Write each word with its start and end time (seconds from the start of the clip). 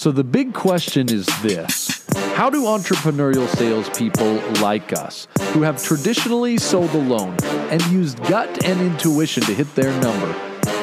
So 0.00 0.12
the 0.12 0.22
big 0.22 0.54
question 0.54 1.12
is 1.12 1.26
this 1.42 2.06
How 2.36 2.48
do 2.50 2.62
entrepreneurial 2.62 3.48
salespeople 3.48 4.34
like 4.62 4.92
us, 4.92 5.26
who 5.52 5.62
have 5.62 5.82
traditionally 5.82 6.56
sold 6.56 6.94
alone 6.94 7.36
and 7.42 7.82
used 7.86 8.22
gut 8.26 8.64
and 8.64 8.80
intuition 8.80 9.42
to 9.42 9.54
hit 9.54 9.74
their 9.74 9.90
number, 10.00 10.32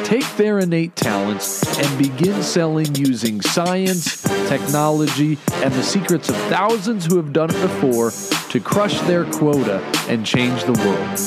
take 0.04 0.28
their 0.36 0.60
innate 0.60 0.98
talents 0.98 1.64
and 1.80 1.98
begin 1.98 2.44
selling 2.44 2.94
using 2.94 3.40
science, 3.40 4.22
technology, 4.50 5.38
and 5.64 5.74
the 5.74 5.84
secrets 5.84 6.28
of 6.28 6.36
thousands 6.50 7.06
who 7.06 7.16
have 7.16 7.32
done 7.32 7.50
it 7.52 7.62
before 7.62 8.12
to 8.50 8.60
crush 8.60 9.00
their 9.04 9.24
quota 9.32 9.80
and 10.10 10.26
change 10.26 10.62
the 10.66 10.74
world? 10.74 11.18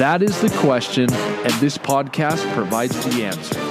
That 0.00 0.20
is 0.20 0.40
the 0.40 0.50
question, 0.58 1.12
and 1.12 1.52
this 1.60 1.78
podcast 1.78 2.52
provides 2.54 3.04
the 3.04 3.22
answer. 3.22 3.65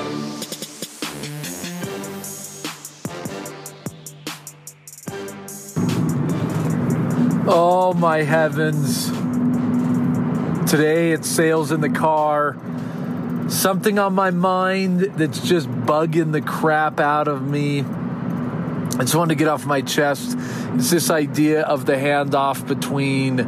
Oh 7.47 7.93
my 7.93 8.23
heavens. 8.23 9.07
Today 10.67 11.11
it's 11.11 11.29
sales 11.29 11.71
in 11.71 11.79
the 11.79 11.91
car. 11.91 12.57
Something 13.49 13.99
on 13.99 14.13
my 14.13 14.31
mind 14.31 15.01
that's 15.15 15.47
just 15.47 15.69
bugging 15.69 16.31
the 16.31 16.41
crap 16.41 16.99
out 16.99 17.27
of 17.27 17.43
me. 17.43 17.81
I 17.81 19.01
just 19.01 19.13
wanted 19.13 19.35
to 19.35 19.37
get 19.37 19.47
off 19.47 19.67
my 19.67 19.81
chest. 19.81 20.35
It's 20.73 20.89
this 20.89 21.11
idea 21.11 21.61
of 21.61 21.85
the 21.85 21.93
handoff 21.93 22.67
between, 22.67 23.41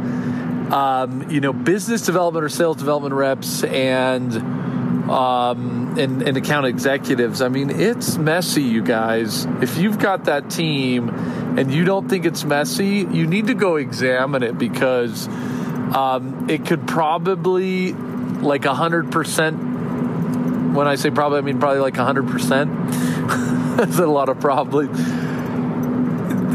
um, 0.72 1.32
you 1.32 1.42
know, 1.42 1.52
business 1.52 2.04
development 2.04 2.45
or 2.45 2.50
sales 2.50 2.78
development 2.78 3.16
reps 3.16 3.64
and 3.64 4.32
um, 5.09 5.97
and, 5.97 6.21
and 6.21 6.38
account 6.38 6.66
executives. 6.66 7.41
I 7.41 7.49
mean, 7.49 7.70
it's 7.70 8.17
messy, 8.17 8.63
you 8.63 8.84
guys. 8.84 9.45
If 9.61 9.77
you've 9.77 9.99
got 9.99 10.25
that 10.25 10.49
team 10.49 11.09
and 11.57 11.71
you 11.71 11.85
don't 11.85 12.09
think 12.09 12.25
it's 12.25 12.43
messy, 12.43 13.07
you 13.09 13.25
need 13.25 13.47
to 13.47 13.53
go 13.53 13.77
examine 13.77 14.44
it 14.44 14.58
because 14.58 15.27
um, 15.27 16.47
it 16.49 16.66
could 16.66 16.88
probably, 16.88 17.94
like 17.94 18.64
100%, 18.64 20.73
when 20.73 20.88
I 20.88 20.95
say 20.95 21.09
probably, 21.09 21.39
I 21.39 21.42
mean 21.42 21.59
probably 21.59 21.80
like 21.80 21.95
100%. 21.95 23.77
That's 23.77 23.99
a 23.99 24.08
lot 24.08 24.30
of 24.30 24.39
probably 24.39 24.88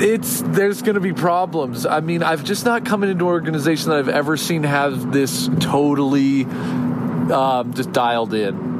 it's 0.02 0.42
there's 0.42 0.82
going 0.82 0.94
to 0.94 1.00
be 1.00 1.12
problems. 1.12 1.86
I 1.86 2.00
mean, 2.00 2.22
I've 2.22 2.44
just 2.44 2.64
not 2.64 2.84
come 2.84 3.04
into 3.04 3.14
an 3.14 3.22
organization 3.22 3.90
that 3.90 3.98
I've 3.98 4.08
ever 4.08 4.36
seen 4.36 4.64
have 4.64 5.12
this 5.12 5.48
totally 5.60 6.44
um, 7.32 7.74
just 7.74 7.92
dialed 7.92 8.34
in. 8.34 8.72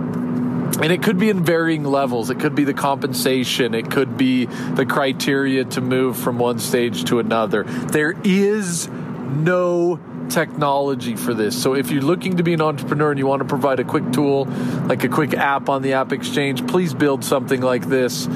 And 0.82 0.90
it 0.90 1.02
could 1.02 1.18
be 1.18 1.28
in 1.28 1.44
varying 1.44 1.84
levels. 1.84 2.30
It 2.30 2.40
could 2.40 2.54
be 2.54 2.64
the 2.64 2.74
compensation. 2.74 3.74
It 3.74 3.90
could 3.90 4.16
be 4.16 4.46
the 4.46 4.86
criteria 4.86 5.64
to 5.66 5.80
move 5.80 6.16
from 6.16 6.38
one 6.38 6.58
stage 6.58 7.04
to 7.04 7.18
another. 7.18 7.64
There 7.64 8.14
is 8.24 8.88
no 8.88 10.00
technology 10.28 11.14
for 11.14 11.34
this. 11.34 11.60
So 11.60 11.74
if 11.74 11.90
you're 11.90 12.02
looking 12.02 12.38
to 12.38 12.42
be 12.42 12.54
an 12.54 12.62
entrepreneur 12.62 13.10
and 13.10 13.18
you 13.18 13.26
want 13.26 13.40
to 13.40 13.48
provide 13.48 13.80
a 13.80 13.84
quick 13.84 14.12
tool, 14.12 14.46
like 14.86 15.04
a 15.04 15.08
quick 15.08 15.34
app 15.34 15.68
on 15.68 15.82
the 15.82 15.92
App 15.92 16.12
Exchange, 16.12 16.66
please 16.66 16.94
build 16.94 17.24
something 17.24 17.60
like 17.60 17.86
this. 17.86 18.26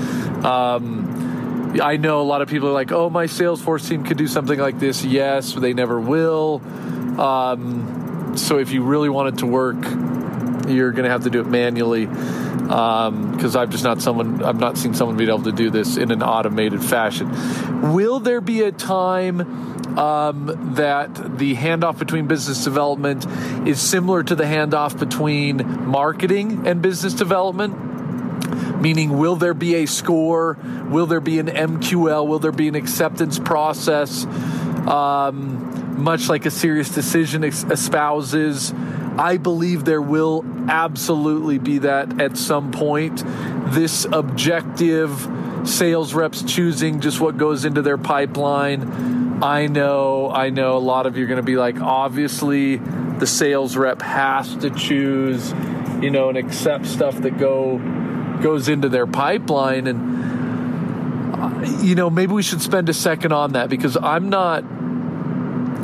Um, 0.44 1.80
I 1.82 1.96
know 1.96 2.20
a 2.20 2.22
lot 2.22 2.42
of 2.42 2.48
people 2.48 2.68
are 2.68 2.72
like, 2.72 2.92
oh, 2.92 3.10
my 3.10 3.26
Salesforce 3.26 3.88
team 3.88 4.04
could 4.04 4.18
do 4.18 4.26
something 4.26 4.58
like 4.58 4.78
this. 4.78 5.04
Yes, 5.04 5.54
they 5.54 5.72
never 5.72 5.98
will. 5.98 6.62
Um, 7.18 8.05
so 8.36 8.58
if 8.58 8.72
you 8.72 8.82
really 8.82 9.08
want 9.08 9.34
it 9.34 9.38
to 9.40 9.46
work, 9.46 9.76
you're 10.68 10.90
going 10.90 11.04
to 11.04 11.10
have 11.10 11.24
to 11.24 11.30
do 11.30 11.40
it 11.40 11.46
manually 11.46 12.06
because 12.06 13.56
um, 13.56 13.62
I've 13.62 13.70
just 13.70 13.84
not 13.84 14.02
someone 14.02 14.42
I've 14.42 14.58
not 14.58 14.76
seen 14.76 14.94
someone 14.94 15.16
be 15.16 15.24
able 15.24 15.42
to 15.42 15.52
do 15.52 15.70
this 15.70 15.96
in 15.96 16.10
an 16.10 16.22
automated 16.22 16.82
fashion. 16.82 17.92
Will 17.94 18.18
there 18.18 18.40
be 18.40 18.62
a 18.62 18.72
time 18.72 19.40
um, 19.98 20.74
that 20.74 21.38
the 21.38 21.54
handoff 21.54 21.98
between 21.98 22.26
business 22.26 22.64
development 22.64 23.24
is 23.66 23.80
similar 23.80 24.22
to 24.22 24.34
the 24.34 24.44
handoff 24.44 24.98
between 24.98 25.86
marketing 25.86 26.66
and 26.66 26.82
business 26.82 27.14
development? 27.14 27.84
Meaning, 28.80 29.16
will 29.16 29.36
there 29.36 29.54
be 29.54 29.76
a 29.76 29.86
score? 29.86 30.58
Will 30.90 31.06
there 31.06 31.20
be 31.20 31.38
an 31.38 31.46
MQL? 31.46 32.26
Will 32.26 32.38
there 32.38 32.52
be 32.52 32.68
an 32.68 32.74
acceptance 32.74 33.38
process? 33.38 34.26
Um, 34.86 35.75
much 35.96 36.28
like 36.28 36.46
a 36.46 36.50
SiriusDecisions 36.50 37.70
espouses. 37.70 38.72
I 39.18 39.38
believe 39.38 39.84
there 39.84 40.02
will 40.02 40.44
absolutely 40.68 41.58
be 41.58 41.78
that 41.78 42.20
at 42.20 42.36
some 42.36 42.70
point. 42.70 43.22
This 43.72 44.06
objective 44.10 45.28
sales 45.64 46.14
reps 46.14 46.42
choosing 46.42 47.00
just 47.00 47.20
what 47.20 47.36
goes 47.36 47.64
into 47.64 47.82
their 47.82 47.98
pipeline. 47.98 49.42
I 49.42 49.66
know, 49.66 50.30
I 50.30 50.50
know 50.50 50.76
a 50.76 50.78
lot 50.78 51.06
of 51.06 51.16
you 51.16 51.24
are 51.24 51.28
going 51.28 51.36
to 51.38 51.42
be 51.42 51.56
like, 51.56 51.80
obviously, 51.80 52.76
the 52.76 53.26
sales 53.26 53.76
rep 53.76 54.02
has 54.02 54.54
to 54.56 54.70
choose, 54.70 55.52
you 56.00 56.10
know, 56.10 56.28
and 56.28 56.38
accept 56.38 56.86
stuff 56.86 57.16
that 57.22 57.38
go 57.38 57.78
goes 58.40 58.68
into 58.68 58.88
their 58.88 59.06
pipeline 59.06 59.86
and 59.86 61.34
uh, 61.34 61.82
you 61.82 61.94
know 61.94 62.10
maybe 62.10 62.32
we 62.32 62.42
should 62.42 62.60
spend 62.60 62.86
a 62.88 62.92
second 62.92 63.32
on 63.32 63.52
that 63.52 63.70
because 63.70 63.96
i'm 63.96 64.28
not 64.28 64.62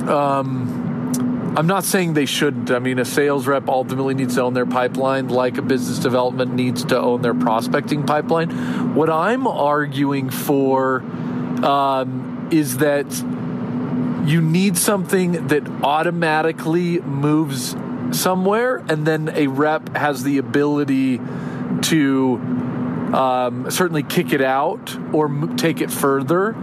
um, 0.08 1.54
I'm 1.56 1.66
not 1.66 1.84
saying 1.84 2.14
they 2.14 2.26
shouldn't. 2.26 2.70
I 2.70 2.78
mean, 2.78 2.98
a 2.98 3.04
sales 3.04 3.46
rep 3.46 3.68
ultimately 3.68 4.14
needs 4.14 4.36
to 4.36 4.42
own 4.42 4.54
their 4.54 4.66
pipeline, 4.66 5.28
like 5.28 5.58
a 5.58 5.62
business 5.62 5.98
development 5.98 6.54
needs 6.54 6.84
to 6.86 6.98
own 6.98 7.20
their 7.20 7.34
prospecting 7.34 8.04
pipeline. 8.04 8.94
What 8.94 9.10
I'm 9.10 9.46
arguing 9.46 10.30
for 10.30 11.02
um, 11.62 12.48
is 12.50 12.78
that 12.78 13.06
you 14.26 14.40
need 14.40 14.78
something 14.78 15.48
that 15.48 15.68
automatically 15.82 17.00
moves 17.00 17.76
somewhere, 18.12 18.78
and 18.88 19.06
then 19.06 19.30
a 19.34 19.48
rep 19.48 19.94
has 19.96 20.22
the 20.22 20.38
ability 20.38 21.20
to 21.82 22.38
um, 23.12 23.70
certainly 23.70 24.02
kick 24.02 24.32
it 24.32 24.40
out 24.40 24.96
or 25.12 25.28
take 25.56 25.80
it 25.80 25.90
further. 25.90 26.54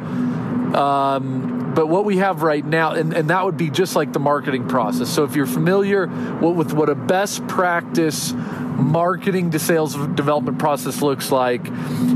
Um, 0.73 1.73
but 1.73 1.87
what 1.87 2.05
we 2.05 2.17
have 2.17 2.41
right 2.41 2.65
now, 2.65 2.91
and, 2.91 3.13
and 3.13 3.29
that 3.29 3.45
would 3.45 3.57
be 3.57 3.69
just 3.69 3.95
like 3.95 4.13
the 4.13 4.19
marketing 4.19 4.67
process. 4.67 5.09
So 5.09 5.23
if 5.23 5.35
you're 5.35 5.45
familiar 5.45 6.07
with 6.07 6.73
what 6.73 6.89
a 6.89 6.95
best 6.95 7.47
practice 7.47 8.33
marketing 8.33 9.51
to 9.51 9.59
sales 9.59 9.95
development 9.95 10.59
process 10.59 11.01
looks 11.01 11.31
like, 11.31 11.65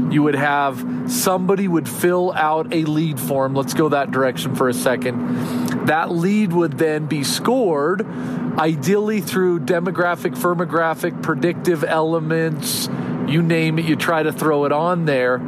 you 0.09 0.23
would 0.23 0.35
have 0.35 1.11
somebody 1.11 1.67
would 1.67 1.89
fill 1.89 2.31
out 2.33 2.73
a 2.73 2.85
lead 2.85 3.19
form. 3.19 3.53
Let's 3.53 3.73
go 3.73 3.89
that 3.89 4.11
direction 4.11 4.55
for 4.55 4.69
a 4.69 4.73
second. 4.73 5.87
That 5.87 6.11
lead 6.11 6.53
would 6.53 6.77
then 6.77 7.07
be 7.07 7.23
scored, 7.23 8.05
ideally 8.57 9.21
through 9.21 9.61
demographic, 9.61 10.37
firmographic, 10.37 11.21
predictive 11.21 11.83
elements, 11.83 12.87
you 13.27 13.41
name 13.41 13.79
it, 13.79 13.85
you 13.85 13.95
try 13.95 14.23
to 14.23 14.31
throw 14.31 14.65
it 14.65 14.71
on 14.71 15.05
there 15.05 15.41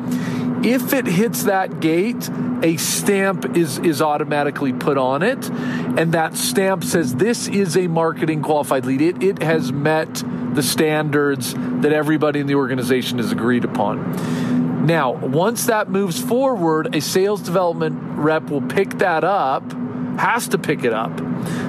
if 0.65 0.93
it 0.93 1.05
hits 1.05 1.43
that 1.43 1.79
gate, 1.79 2.29
a 2.63 2.77
stamp 2.77 3.55
is, 3.55 3.77
is 3.79 4.01
automatically 4.01 4.73
put 4.73 4.97
on 4.97 5.21
it. 5.21 5.47
And 5.47 6.11
that 6.13 6.35
stamp 6.35 6.83
says 6.83 7.15
this 7.15 7.47
is 7.47 7.77
a 7.77 7.87
marketing 7.87 8.41
qualified 8.41 8.85
lead. 8.85 9.01
It, 9.01 9.23
it 9.23 9.43
has 9.43 9.71
met 9.71 10.23
the 10.55 10.63
standards 10.63 11.53
that 11.53 11.93
everybody 11.93 12.39
in 12.39 12.47
the 12.47 12.55
organization 12.55 13.19
has 13.19 13.31
agreed 13.31 13.63
upon. 13.63 14.85
Now, 14.87 15.13
once 15.13 15.67
that 15.67 15.89
moves 15.89 16.19
forward, 16.19 16.95
a 16.95 17.01
sales 17.01 17.41
development 17.41 17.99
rep 18.17 18.49
will 18.49 18.61
pick 18.61 18.89
that 18.99 19.23
up, 19.23 19.71
has 20.17 20.47
to 20.49 20.57
pick 20.57 20.83
it 20.83 20.93
up. 20.93 21.11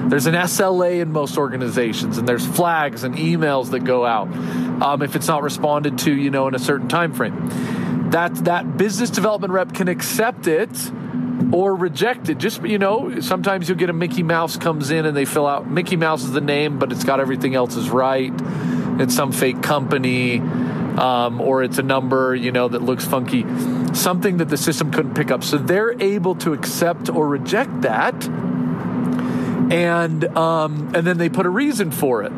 There's 0.09 0.25
an 0.25 0.33
SLA 0.33 1.01
in 1.01 1.11
most 1.11 1.37
organizations, 1.37 2.17
and 2.17 2.27
there's 2.27 2.45
flags 2.45 3.03
and 3.03 3.15
emails 3.15 3.71
that 3.71 3.83
go 3.83 4.05
out 4.05 4.27
um, 4.81 5.01
if 5.01 5.15
it's 5.15 5.27
not 5.27 5.43
responded 5.43 5.99
to, 5.99 6.13
you 6.13 6.31
know, 6.31 6.47
in 6.47 6.55
a 6.55 6.59
certain 6.59 6.87
time 6.87 7.13
frame 7.13 7.85
that 8.11 8.35
that 8.45 8.77
business 8.77 9.09
development 9.09 9.53
rep 9.53 9.73
can 9.73 9.87
accept 9.87 10.47
it 10.47 10.69
or 11.51 11.75
reject 11.75 12.29
it. 12.29 12.37
Just 12.37 12.63
you 12.63 12.77
know, 12.79 13.19
sometimes 13.21 13.67
you'll 13.67 13.77
get 13.77 13.89
a 13.89 13.93
Mickey 13.93 14.23
Mouse 14.23 14.57
comes 14.57 14.91
in 14.91 15.05
and 15.05 15.15
they 15.15 15.25
fill 15.25 15.47
out 15.47 15.69
Mickey 15.69 15.95
Mouse 15.95 16.23
is 16.23 16.31
the 16.31 16.41
name, 16.41 16.79
but 16.79 16.91
it's 16.91 17.03
got 17.03 17.19
everything 17.19 17.55
else 17.55 17.75
is 17.75 17.89
right. 17.89 18.33
It's 18.99 19.15
some 19.15 19.31
fake 19.31 19.61
company, 19.61 20.39
um, 20.39 21.39
or 21.39 21.63
it's 21.63 21.77
a 21.77 21.83
number 21.83 22.35
you 22.35 22.51
know 22.51 22.67
that 22.67 22.81
looks 22.81 23.05
funky, 23.05 23.45
something 23.93 24.37
that 24.37 24.49
the 24.49 24.57
system 24.57 24.91
couldn't 24.91 25.13
pick 25.13 25.31
up. 25.31 25.43
So 25.43 25.57
they're 25.57 26.01
able 26.01 26.35
to 26.35 26.53
accept 26.53 27.09
or 27.09 27.27
reject 27.27 27.81
that, 27.81 28.25
and 29.71 30.23
um, 30.37 30.91
and 30.95 31.05
then 31.05 31.17
they 31.17 31.29
put 31.29 31.45
a 31.45 31.49
reason 31.49 31.91
for 31.91 32.23
it. 32.23 32.31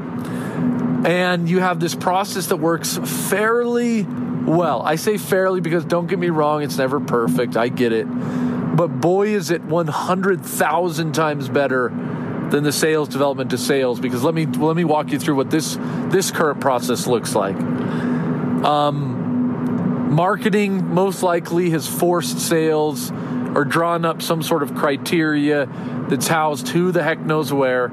And 1.05 1.47
you 1.47 1.59
have 1.59 1.79
this 1.79 1.95
process 1.95 2.47
that 2.47 2.57
works 2.57 2.97
fairly 3.29 4.05
well. 4.49 4.81
I 4.81 4.95
say 4.95 5.17
fairly 5.17 5.61
because 5.61 5.85
don't 5.85 6.07
get 6.07 6.19
me 6.19 6.29
wrong, 6.29 6.63
it's 6.63 6.77
never 6.77 6.99
perfect. 6.99 7.55
I 7.55 7.69
get 7.69 7.93
it. 7.93 8.05
But 8.05 8.87
boy, 8.87 9.29
is 9.29 9.51
it 9.51 9.61
100,000 9.61 11.11
times 11.13 11.49
better 11.49 11.89
than 12.49 12.63
the 12.63 12.71
sales 12.71 13.07
development 13.07 13.51
to 13.51 13.57
sales 13.57 13.99
because 13.99 14.23
let 14.23 14.33
me 14.33 14.47
let 14.47 14.75
me 14.75 14.83
walk 14.83 15.11
you 15.11 15.19
through 15.19 15.35
what 15.35 15.51
this 15.51 15.77
this 16.07 16.31
current 16.31 16.59
process 16.59 17.05
looks 17.05 17.35
like. 17.35 17.55
Um, 18.65 19.19
Marketing 20.09 20.91
most 20.91 21.21
likely 21.21 21.69
has 21.69 21.87
forced 21.87 22.39
sales 22.39 23.11
or 23.53 23.63
drawn 23.63 24.05
up 24.05 24.23
some 24.23 24.41
sort 24.41 24.63
of 24.63 24.73
criteria 24.73 25.67
that's 26.09 26.27
housed 26.27 26.69
who 26.69 26.91
the 26.91 27.03
heck 27.03 27.19
knows 27.19 27.53
where 27.53 27.85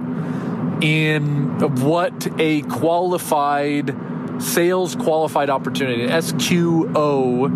in 0.80 1.58
what 1.82 2.26
a 2.38 2.62
qualified 2.62 3.94
sales 4.38 4.94
qualified 4.94 5.50
opportunity 5.50 6.06
SQO 6.06 7.46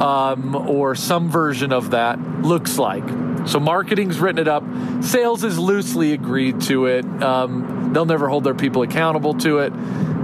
um, 0.00 0.54
or 0.54 0.94
some 0.94 1.30
version 1.30 1.72
of 1.72 1.90
that 1.90 2.20
looks 2.42 2.78
like. 2.78 3.04
So 3.46 3.58
marketing's 3.60 4.20
written 4.20 4.38
it 4.38 4.48
up. 4.48 4.62
Sales 5.02 5.44
is 5.44 5.58
loosely 5.58 6.12
agreed 6.12 6.60
to 6.62 6.86
it. 6.86 7.04
Um, 7.22 7.92
they'll 7.92 8.06
never 8.06 8.28
hold 8.28 8.44
their 8.44 8.54
people 8.54 8.82
accountable 8.82 9.34
to 9.34 9.58
it. 9.58 9.72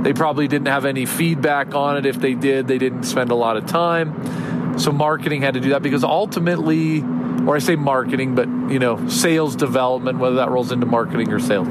They 0.02 0.12
probably 0.12 0.46
didn't 0.46 0.68
have 0.68 0.84
any 0.84 1.06
feedback 1.06 1.74
on 1.74 1.96
it. 1.96 2.06
If 2.06 2.20
they 2.20 2.34
did, 2.34 2.68
they 2.68 2.78
didn't 2.78 3.02
spend 3.02 3.30
a 3.30 3.34
lot 3.34 3.56
of 3.56 3.66
time. 3.66 4.78
So 4.78 4.92
marketing 4.92 5.42
had 5.42 5.54
to 5.54 5.60
do 5.60 5.70
that 5.70 5.82
because 5.82 6.04
ultimately, 6.04 7.00
or 7.00 7.56
I 7.56 7.58
say 7.58 7.74
marketing, 7.74 8.36
but 8.36 8.46
you 8.70 8.78
know, 8.78 9.08
sales 9.08 9.56
development, 9.56 10.18
whether 10.18 10.36
that 10.36 10.50
rolls 10.50 10.70
into 10.70 10.86
marketing 10.86 11.32
or 11.32 11.40
sales. 11.40 11.66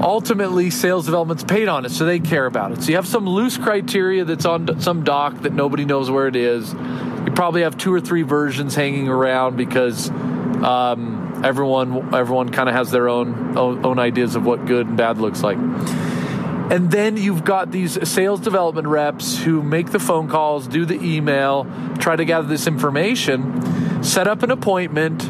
Ultimately, 0.00 0.70
sales 0.70 1.06
development's 1.06 1.44
paid 1.44 1.68
on 1.68 1.84
it, 1.84 1.90
so 1.90 2.04
they 2.04 2.18
care 2.18 2.46
about 2.46 2.72
it. 2.72 2.82
So 2.82 2.90
you 2.90 2.96
have 2.96 3.06
some 3.06 3.26
loose 3.26 3.58
criteria 3.58 4.24
that's 4.24 4.44
on 4.44 4.80
some 4.80 5.04
doc 5.04 5.42
that 5.42 5.52
nobody 5.52 5.84
knows 5.84 6.10
where 6.10 6.26
it 6.26 6.36
is. 6.36 6.72
You 6.72 7.32
probably 7.34 7.62
have 7.62 7.76
two 7.76 7.92
or 7.92 8.00
three 8.00 8.22
versions 8.22 8.74
hanging 8.74 9.08
around 9.08 9.56
because 9.56 10.10
um, 10.10 11.42
everyone 11.44 12.14
everyone 12.14 12.48
kind 12.50 12.68
of 12.68 12.74
has 12.74 12.90
their 12.90 13.08
own, 13.08 13.56
own 13.56 13.84
own 13.84 13.98
ideas 13.98 14.34
of 14.36 14.44
what 14.44 14.64
good 14.66 14.86
and 14.86 14.96
bad 14.96 15.18
looks 15.18 15.42
like. 15.42 15.58
And 15.58 16.90
then 16.90 17.18
you've 17.18 17.44
got 17.44 17.70
these 17.70 18.08
sales 18.08 18.40
development 18.40 18.86
reps 18.86 19.38
who 19.38 19.62
make 19.62 19.90
the 19.90 19.98
phone 19.98 20.28
calls, 20.28 20.66
do 20.66 20.86
the 20.86 20.94
email, 20.94 21.66
try 21.98 22.16
to 22.16 22.24
gather 22.24 22.48
this 22.48 22.66
information, 22.66 24.02
set 24.02 24.26
up 24.26 24.42
an 24.42 24.50
appointment, 24.50 25.22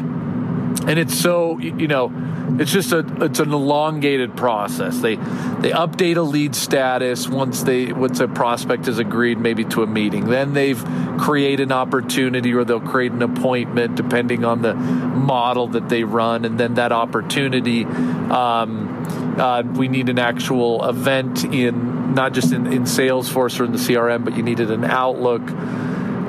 and 0.87 0.99
it's 0.99 1.17
so 1.17 1.57
you 1.59 1.87
know 1.87 2.11
it's 2.59 2.71
just 2.71 2.91
a 2.91 3.05
it's 3.23 3.39
an 3.39 3.51
elongated 3.51 4.35
process. 4.35 4.99
They 4.99 5.15
they 5.15 5.71
update 5.71 6.17
a 6.17 6.21
lead 6.21 6.55
status 6.55 7.27
once 7.27 7.63
they 7.63 7.91
once 7.91 8.19
a 8.19 8.27
prospect 8.27 8.87
is 8.87 8.99
agreed 8.99 9.39
maybe 9.39 9.63
to 9.65 9.83
a 9.83 9.87
meeting. 9.87 10.25
Then 10.25 10.53
they've 10.53 10.83
create 11.17 11.59
an 11.59 11.71
opportunity 11.71 12.53
or 12.53 12.63
they'll 12.63 12.79
create 12.79 13.11
an 13.11 13.21
appointment 13.21 13.95
depending 13.95 14.43
on 14.45 14.61
the 14.61 14.73
model 14.73 15.67
that 15.69 15.89
they 15.89 16.03
run, 16.03 16.45
and 16.45 16.59
then 16.59 16.75
that 16.75 16.91
opportunity. 16.91 17.85
Um, 17.85 18.91
uh, 19.37 19.63
we 19.63 19.87
need 19.87 20.09
an 20.09 20.19
actual 20.19 20.87
event 20.87 21.43
in 21.43 22.13
not 22.13 22.33
just 22.33 22.51
in, 22.51 22.71
in 22.71 22.83
Salesforce 22.83 23.59
or 23.59 23.65
in 23.65 23.71
the 23.71 23.79
CRM, 23.79 24.23
but 24.23 24.37
you 24.37 24.43
needed 24.43 24.69
an 24.69 24.83
Outlook 24.83 25.41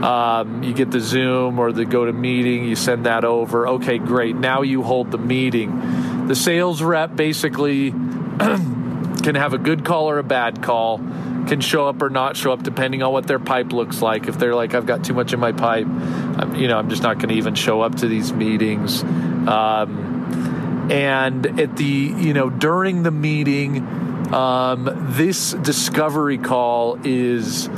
um, 0.04 0.62
you 0.62 0.74
get 0.74 0.90
the 0.90 1.00
Zoom 1.00 1.58
or 1.58 1.72
the 1.72 1.86
GoToMeeting, 1.86 2.68
you 2.68 2.76
send 2.76 3.06
that 3.06 3.24
over. 3.24 3.66
Okay, 3.66 3.96
great. 3.96 4.36
Now 4.36 4.60
you 4.60 4.82
hold 4.82 5.10
the 5.10 5.16
meeting. 5.16 6.28
The 6.28 6.34
sales 6.34 6.82
rep 6.82 7.16
basically 7.16 7.90
can 8.38 9.34
have 9.34 9.54
a 9.54 9.58
good 9.58 9.82
call 9.82 10.10
or 10.10 10.18
a 10.18 10.22
bad 10.22 10.62
call, 10.62 10.98
can 10.98 11.62
show 11.62 11.88
up 11.88 12.02
or 12.02 12.10
not 12.10 12.36
show 12.36 12.52
up 12.52 12.62
depending 12.62 13.02
on 13.02 13.14
what 13.14 13.26
their 13.26 13.38
pipe 13.38 13.72
looks 13.72 14.02
like. 14.02 14.28
If 14.28 14.38
they're 14.38 14.54
like, 14.54 14.74
I've 14.74 14.84
got 14.84 15.04
too 15.04 15.14
much 15.14 15.32
in 15.32 15.40
my 15.40 15.52
pipe, 15.52 15.86
I'm, 15.86 16.54
you 16.54 16.68
know, 16.68 16.78
I'm 16.78 16.90
just 16.90 17.02
not 17.02 17.16
going 17.16 17.30
to 17.30 17.36
even 17.36 17.54
show 17.54 17.80
up 17.80 17.94
to 17.96 18.06
these 18.06 18.30
meetings. 18.30 19.02
Um, 19.02 20.90
and 20.90 21.58
at 21.58 21.76
the, 21.76 21.84
you 21.84 22.34
know, 22.34 22.50
during 22.50 23.04
the 23.04 23.10
meeting, 23.10 24.34
um, 24.34 25.14
this 25.16 25.52
discovery 25.52 26.36
call 26.36 26.98
is. 27.04 27.68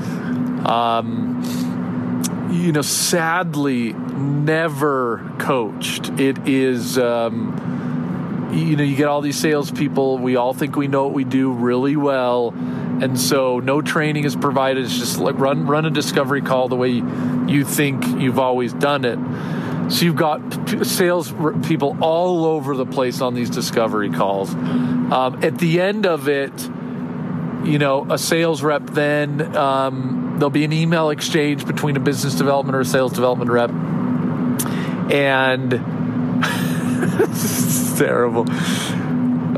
Um, 0.67 1.66
you 2.56 2.73
know, 2.73 2.82
sadly, 2.82 3.93
never 3.93 5.31
coached. 5.38 6.08
It 6.19 6.49
is, 6.49 6.99
um, 6.99 8.50
you 8.53 8.76
know, 8.76 8.82
you 8.82 8.97
get 8.97 9.08
all 9.08 9.20
these 9.20 9.38
salespeople. 9.38 10.19
We 10.19 10.37
all 10.37 10.55
think 10.55 10.76
we 10.76 10.88
know 10.88 11.05
what 11.05 11.14
we 11.14 11.25
do 11.25 11.53
really 11.53 11.97
well, 11.97 12.49
and 12.50 13.19
so 13.19 13.61
no 13.61 13.82
training 13.82 14.25
is 14.25 14.35
provided. 14.35 14.85
It's 14.85 14.99
just 14.99 15.19
like 15.19 15.38
run 15.38 15.67
run 15.67 15.85
a 15.85 15.91
discovery 15.91 16.43
call 16.43 16.69
the 16.69 16.76
way 16.76 16.91
you 16.91 17.64
think 17.64 18.05
you've 18.20 18.38
always 18.38 18.73
done 18.73 19.05
it. 19.05 19.19
So 19.93 20.05
you've 20.05 20.17
got 20.17 20.41
sales 20.85 21.32
people 21.67 21.97
all 22.00 22.44
over 22.44 22.75
the 22.75 22.87
place 22.87 23.20
on 23.20 23.35
these 23.35 23.50
discovery 23.50 24.11
calls. 24.11 24.53
Um, 24.53 25.38
at 25.44 25.58
the 25.58 25.81
end 25.81 26.06
of 26.06 26.29
it, 26.29 26.53
you 27.64 27.79
know, 27.79 28.06
a 28.11 28.19
sales 28.19 28.62
rep 28.62 28.87
then. 28.87 29.56
Um, 29.56 30.25
there'll 30.37 30.50
be 30.50 30.65
an 30.65 30.73
email 30.73 31.11
exchange 31.11 31.67
between 31.67 31.97
a 31.97 32.00
business 32.00 32.35
development 32.35 32.77
or 32.77 32.81
a 32.81 32.85
sales 32.85 33.12
development 33.12 33.50
rep. 33.50 33.71
And 35.11 35.73
it's 37.23 37.99
terrible. 37.99 38.47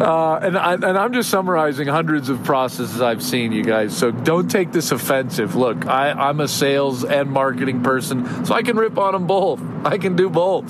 Uh, 0.01 0.39
and, 0.39 0.57
I, 0.57 0.75
and 0.75 0.85
I'm 0.85 1.13
just 1.13 1.29
summarizing 1.29 1.89
hundreds 1.89 2.29
of 2.29 2.45
processes 2.45 3.01
I've 3.01 3.23
seen, 3.23 3.51
you 3.51 3.65
guys. 3.65 3.97
So 3.97 4.13
don't 4.13 4.49
take 4.49 4.71
this 4.71 4.93
offensive. 4.93 5.57
Look, 5.57 5.87
I, 5.87 6.13
I'm 6.13 6.39
a 6.39 6.47
sales 6.47 7.05
and 7.05 7.33
marketing 7.33 7.83
person, 7.83 8.45
so 8.45 8.55
I 8.55 8.63
can 8.63 8.77
rip 8.77 8.97
on 8.97 9.15
them 9.15 9.27
both. 9.27 9.61
I 9.85 9.99
can 9.99 10.15
do 10.15 10.31
both. 10.31 10.65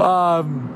Um, 0.00 0.70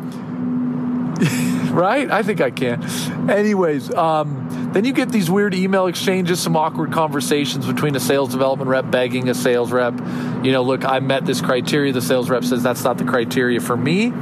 right? 1.72 2.10
I 2.10 2.24
think 2.24 2.40
I 2.40 2.50
can. 2.50 2.82
Anyways, 3.30 3.94
um, 3.94 4.45
then 4.72 4.84
you 4.84 4.92
get 4.92 5.10
these 5.10 5.30
weird 5.30 5.54
email 5.54 5.86
exchanges, 5.86 6.40
some 6.40 6.56
awkward 6.56 6.92
conversations 6.92 7.66
between 7.66 7.96
a 7.96 8.00
sales 8.00 8.30
development 8.30 8.68
rep 8.68 8.90
begging 8.90 9.28
a 9.28 9.34
sales 9.34 9.72
rep. 9.72 9.94
You 10.42 10.52
know, 10.52 10.62
look, 10.62 10.84
I 10.84 11.00
met 11.00 11.24
this 11.24 11.40
criteria. 11.40 11.92
The 11.92 12.02
sales 12.02 12.28
rep 12.28 12.44
says 12.44 12.62
that's 12.62 12.84
not 12.84 12.98
the 12.98 13.04
criteria 13.04 13.60
for 13.60 13.76
me. 13.76 14.12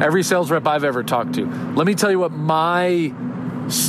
Every 0.00 0.22
sales 0.22 0.50
rep 0.50 0.66
I've 0.66 0.84
ever 0.84 1.02
talked 1.02 1.34
to. 1.34 1.46
Let 1.74 1.86
me 1.86 1.94
tell 1.94 2.10
you 2.10 2.18
what 2.18 2.32
my 2.32 3.12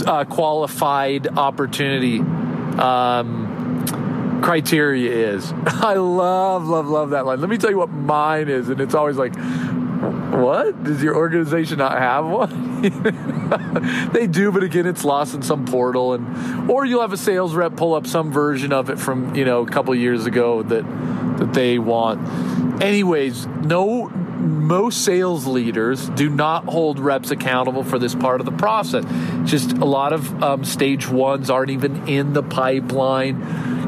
uh, 0.06 0.26
qualified 0.26 1.28
opportunity 1.38 2.20
um, 2.20 4.42
criteria 4.44 5.34
is. 5.34 5.54
I 5.66 5.94
love, 5.94 6.68
love, 6.68 6.88
love 6.88 7.12
that 7.12 7.26
line. 7.26 7.40
Let 7.40 7.50
me 7.50 7.58
tell 7.58 7.70
you 7.70 7.78
what 7.78 7.90
mine 7.90 8.50
is. 8.50 8.70
And 8.70 8.82
it's 8.82 8.94
always 8.94 9.18
like, 9.18 9.36
what? 9.36 10.84
Does 10.84 11.02
your 11.02 11.16
organization 11.16 11.78
not 11.78 11.98
have 11.98 12.26
one? 12.26 12.82
they 14.14 14.28
do, 14.28 14.52
but 14.52 14.64
again, 14.64 14.86
it's 14.86 15.04
lost 15.04 15.34
in 15.34 15.42
some 15.42 15.66
portal, 15.66 16.14
and 16.14 16.70
or 16.70 16.86
you'll 16.86 17.02
have 17.02 17.14
a 17.14 17.18
sales 17.18 17.54
rep 17.54 17.76
pull 17.76 17.94
up 17.94 18.08
some 18.08 18.32
version 18.32 18.72
of 18.72 18.90
it 18.90 19.00
from 19.00 19.36
you 19.36 19.46
know 19.46 19.62
a 19.62 19.70
couple 19.70 19.94
years 19.96 20.26
ago 20.26 20.64
that 20.64 20.84
that 21.38 21.54
they 21.54 21.80
want. 21.80 22.82
Anyways, 22.82 23.48
no 23.48 24.10
most 24.42 25.06
sales 25.06 25.46
leaders 25.46 26.10
do 26.10 26.30
not 26.30 26.66
hold 26.66 27.00
reps 27.00 27.32
accountable 27.32 27.84
for 27.84 28.00
this 28.00 28.16
part 28.16 28.40
of 28.40 28.46
the 28.46 28.52
process. 28.52 29.06
Just 29.50 29.74
a 29.74 29.86
lot 29.86 30.14
of 30.14 30.44
um, 30.44 30.66
stage 30.66 31.08
ones 31.08 31.50
aren't 31.50 31.70
even 31.70 32.08
in 32.08 32.34
the 32.34 32.44
pipeline. 32.44 33.42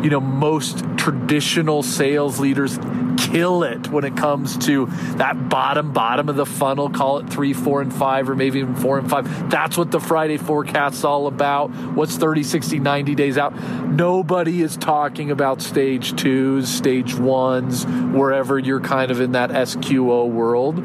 You 0.04 0.10
know, 0.10 0.20
most 0.20 0.84
traditional 0.98 1.82
sales 1.82 2.40
leaders 2.40 2.78
kill 3.18 3.64
it 3.64 3.90
when 3.90 4.04
it 4.04 4.16
comes 4.16 4.58
to 4.58 4.86
that 5.18 5.50
bottom 5.50 5.92
bottom 5.92 6.30
of 6.30 6.36
the 6.36 6.46
funnel 6.46 6.90
call 6.90 7.20
it 7.20 7.30
three 7.30 7.54
four 7.54 7.82
and 7.82 7.94
five 7.94 8.30
or 8.30 8.36
maybe 8.36 8.60
even 8.60 8.76
four 8.76 9.00
and 9.00 9.10
five. 9.10 9.50
That's 9.50 9.78
what 9.78 9.92
the 9.92 10.00
friday 10.00 10.38
forecast's 10.38 11.04
all 11.04 11.28
about. 11.28 11.72
What's 11.96 12.16
30 12.16 12.44
60 12.44 12.80
90 12.80 13.16
days 13.16 13.38
out? 13.38 13.56
Nobody 13.90 14.62
is 14.62 14.78
talking 14.78 15.32
about 15.32 15.62
stage 15.62 16.16
twos 16.16 16.70
stage 16.70 17.16
ones 17.16 17.86
wherever 17.86 18.60
you're 18.60 18.82
kind 18.82 19.12
of 19.12 19.22
in 19.22 19.34
that 19.34 19.50
sqo 19.50 20.30
world. 20.30 20.80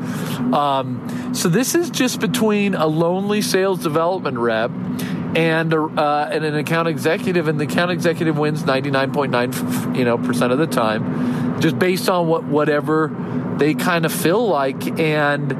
Um, 0.55 1.35
so 1.35 1.49
this 1.49 1.75
is 1.75 1.91
just 1.91 2.21
between 2.21 2.75
a 2.75 2.87
lonely 2.87 3.43
sales 3.43 3.83
development 3.83 4.39
rep 4.39 4.71
and 5.37 5.73
uh, 5.75 6.29
and 6.31 6.45
an 6.45 6.55
account 6.57 6.89
executive, 6.89 7.49
and 7.49 7.61
the 7.61 7.65
account 7.65 7.91
executive 7.91 8.39
wins 8.39 8.65
ninety 8.65 8.91
nine 8.91 9.13
point 9.13 9.33
nine 9.33 9.53
you 9.95 10.05
know 10.05 10.19
percent 10.19 10.53
of 10.53 10.59
the 10.59 10.67
time, 10.67 11.61
just 11.61 11.79
based 11.79 12.09
on 12.09 12.27
what 12.27 12.45
whatever 12.45 13.15
they 13.59 13.75
kind 13.75 14.05
of 14.07 14.13
feel 14.13 14.47
like, 14.49 14.99
and 14.99 15.51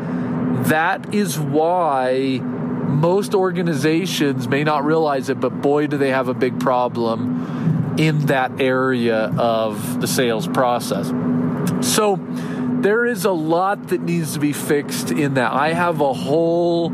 that 0.67 1.15
is 1.15 1.39
why 1.39 2.41
most 2.43 3.35
organizations 3.35 4.49
may 4.49 4.65
not 4.65 4.85
realize 4.85 5.29
it, 5.29 5.39
but 5.39 5.61
boy, 5.61 5.87
do 5.87 5.99
they 5.99 6.11
have 6.11 6.29
a 6.29 6.35
big 6.35 6.59
problem 6.59 7.97
in 7.99 8.27
that 8.27 8.61
area 8.61 9.33
of 9.37 10.01
the 10.01 10.07
sales 10.07 10.47
process. 10.47 11.09
So 11.81 12.19
there 12.81 13.05
is 13.05 13.25
a 13.25 13.33
lot 13.33 13.89
that 13.89 14.01
needs 14.01 14.35
to 14.35 14.41
be 14.41 14.53
fixed 14.53 15.11
in 15.11 15.35
that. 15.35 15.53
I 15.53 15.73
have 15.73 16.01
a 16.01 16.13
whole 16.13 16.91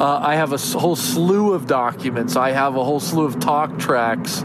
uh, 0.00 0.18
I 0.22 0.34
have 0.34 0.52
a 0.52 0.58
whole 0.58 0.96
slew 0.96 1.52
of 1.52 1.66
documents. 1.66 2.36
I 2.36 2.50
have 2.50 2.76
a 2.76 2.84
whole 2.84 3.00
slew 3.00 3.24
of 3.24 3.38
talk 3.38 3.78
tracks 3.78 4.40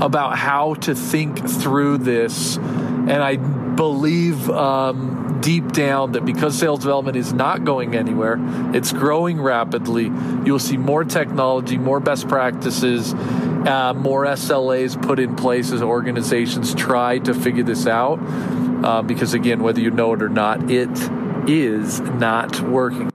about 0.00 0.38
how 0.38 0.74
to 0.74 0.94
think 0.94 1.48
through 1.48 1.98
this. 1.98 2.56
And 2.56 3.22
I 3.22 3.36
believe 3.36 4.48
um, 4.50 5.40
deep 5.40 5.72
down 5.72 6.12
that 6.12 6.24
because 6.24 6.56
sales 6.56 6.80
development 6.80 7.16
is 7.16 7.32
not 7.32 7.64
going 7.64 7.96
anywhere, 7.96 8.38
it's 8.74 8.92
growing 8.92 9.40
rapidly. 9.40 10.12
You'll 10.44 10.58
see 10.58 10.76
more 10.76 11.04
technology, 11.04 11.76
more 11.76 11.98
best 12.00 12.28
practices, 12.28 13.14
uh, 13.14 13.94
more 13.96 14.26
SLAs 14.26 15.00
put 15.00 15.18
in 15.18 15.34
place 15.34 15.72
as 15.72 15.82
organizations 15.82 16.74
try 16.74 17.18
to 17.20 17.34
figure 17.34 17.64
this 17.64 17.86
out. 17.86 18.18
Uh, 18.84 19.02
because 19.02 19.34
again, 19.34 19.60
whether 19.60 19.80
you 19.80 19.90
know 19.90 20.12
it 20.12 20.22
or 20.22 20.28
not, 20.28 20.70
it 20.70 20.88
is 21.48 21.98
not 22.00 22.60
working. 22.60 23.10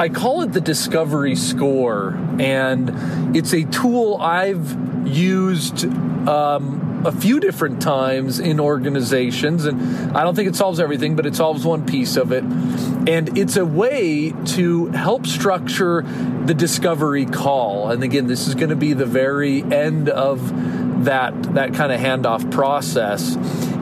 I 0.00 0.08
call 0.08 0.40
it 0.40 0.54
the 0.54 0.62
discovery 0.62 1.36
score, 1.36 2.18
and 2.38 3.36
it's 3.36 3.52
a 3.52 3.64
tool 3.64 4.16
I've 4.16 5.06
used 5.06 5.84
um, 6.26 7.02
a 7.04 7.12
few 7.12 7.38
different 7.38 7.82
times 7.82 8.38
in 8.38 8.60
organizations. 8.60 9.66
And 9.66 10.16
I 10.16 10.22
don't 10.22 10.34
think 10.34 10.48
it 10.48 10.56
solves 10.56 10.80
everything, 10.80 11.16
but 11.16 11.26
it 11.26 11.36
solves 11.36 11.66
one 11.66 11.84
piece 11.84 12.16
of 12.16 12.32
it. 12.32 12.44
And 12.44 13.36
it's 13.36 13.58
a 13.58 13.66
way 13.66 14.30
to 14.30 14.86
help 14.86 15.26
structure 15.26 16.00
the 16.46 16.54
discovery 16.54 17.26
call. 17.26 17.90
And 17.90 18.02
again, 18.02 18.26
this 18.26 18.48
is 18.48 18.54
going 18.54 18.70
to 18.70 18.76
be 18.76 18.94
the 18.94 19.04
very 19.04 19.62
end 19.62 20.08
of 20.08 21.04
that, 21.04 21.42
that 21.54 21.74
kind 21.74 21.92
of 21.92 22.00
handoff 22.00 22.50
process. 22.50 23.36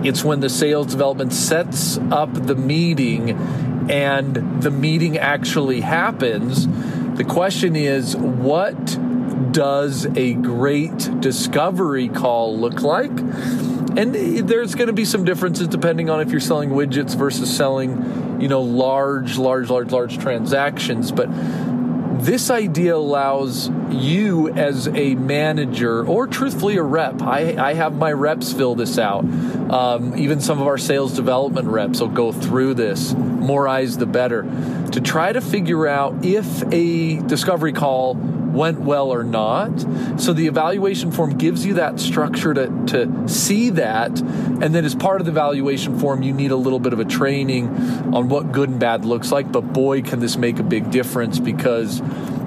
It's 0.05 0.25
when 0.25 0.41
the 0.41 0.49
sales 0.49 0.89
development 0.89 1.33
sets 1.33 1.97
up 2.11 2.33
the 2.35 2.57
meeting 2.57 3.68
and 3.91 4.63
the 4.63 4.71
meeting 4.71 5.19
actually 5.19 5.81
happens, 5.81 6.67
the 7.17 7.25
question 7.25 7.77
is 7.77 8.17
what 8.17 8.99
does 9.53 10.07
a 10.17 10.35
great 10.35 11.21
discovery 11.21 12.09
call 12.09 12.59
look 12.59 12.83
like? 12.83 13.11
And 13.11 14.15
there's 14.15 14.75
going 14.75 14.87
to 14.87 14.93
be 14.93 15.05
some 15.05 15.25
differences 15.25 15.67
depending 15.69 16.11
on 16.11 16.21
if 16.21 16.31
you're 16.31 16.41
selling 16.41 16.71
widgets 16.71 17.17
versus 17.17 17.55
selling, 17.55 18.41
you 18.41 18.47
know, 18.47 18.63
large, 18.63 19.39
large, 19.39 19.71
large, 19.71 19.91
large 19.91 20.19
transactions. 20.19 21.11
But 21.11 21.29
this 22.19 22.51
idea 22.51 22.97
allows 22.97 23.71
you 23.91 24.49
as 24.51 24.89
a 24.89 25.15
manager 25.15 26.05
or 26.07 26.27
truthfully 26.27 26.77
a 26.77 26.83
rep. 26.83 27.23
I, 27.23 27.57
I 27.57 27.75
have 27.75 27.95
my 27.97 28.13
reps 28.13 28.53
fill 28.53 28.75
this 28.75 28.99
out. 28.99 29.25
Um, 29.25 30.17
even 30.17 30.41
some 30.41 30.61
of 30.61 30.67
our 30.67 30.79
sales 30.79 31.15
development 31.15 31.69
reps 31.69 32.01
will 32.01 32.09
go 32.09 32.33
through 32.33 32.75
this. 32.75 33.15
More 33.15 33.69
eyes 33.69 33.97
the 33.99 34.07
better. 34.07 34.43
To 34.93 35.01
try 35.01 35.33
to 35.33 35.41
figure 35.41 35.87
out 35.87 36.25
if 36.25 36.63
a 36.73 37.19
discovery 37.21 37.73
call 37.73 38.15
went 38.59 38.81
well 38.81 39.11
or 39.11 39.23
not. 39.23 39.71
So 40.21 40.33
the 40.33 40.49
evaluation 40.49 41.13
form 41.13 41.39
gives 41.39 41.65
you 41.65 41.75
that 41.75 42.01
structure 42.01 42.53
to, 42.53 42.67
to 42.89 43.29
see 43.29 43.71
that. 43.71 44.21
And 44.21 44.75
then 44.75 44.85
as 44.85 44.95
part 44.95 45.21
of 45.21 45.27
the 45.27 45.33
evaluation 45.33 45.99
form, 45.99 46.23
you 46.23 46.33
need 46.33 46.51
a 46.51 46.57
little 46.57 46.81
bit 46.81 46.93
of 46.93 46.99
a 46.99 47.05
training 47.05 47.69
on 48.15 48.29
what 48.29 48.53
good 48.53 48.69
and 48.69 48.81
bad 48.81 49.05
looks 49.05 49.31
like. 49.31 49.51
But 49.51 49.73
boy, 49.73 50.03
can 50.03 50.19
this 50.19 50.37
make 50.37 50.59
a 50.59 50.65
big 50.65 50.91
difference 50.91 51.39
because 51.39 52.03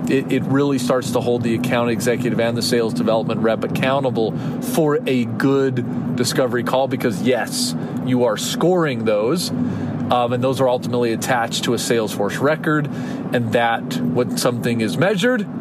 it, 0.09 0.31
it 0.31 0.43
really 0.43 0.77
starts 0.77 1.11
to 1.11 1.21
hold 1.21 1.43
the 1.43 1.55
account 1.55 1.89
executive 1.89 2.39
and 2.39 2.57
the 2.57 2.61
sales 2.61 2.93
development 2.93 3.39
rep 3.39 3.63
accountable 3.63 4.37
for 4.61 4.99
a 5.07 5.25
good 5.25 6.15
discovery 6.17 6.63
call 6.63 6.87
because, 6.89 7.21
yes, 7.21 7.73
you 8.05 8.25
are 8.25 8.35
scoring 8.35 9.05
those. 9.05 9.49
Um, 9.49 10.33
and 10.33 10.43
those 10.43 10.59
are 10.59 10.67
ultimately 10.67 11.13
attached 11.13 11.63
to 11.63 11.73
a 11.73 11.77
Salesforce 11.77 12.41
record, 12.41 12.87
and 12.87 13.53
that 13.53 13.95
when 13.95 14.37
something 14.37 14.81
is 14.81 14.97
measured, 14.97 15.47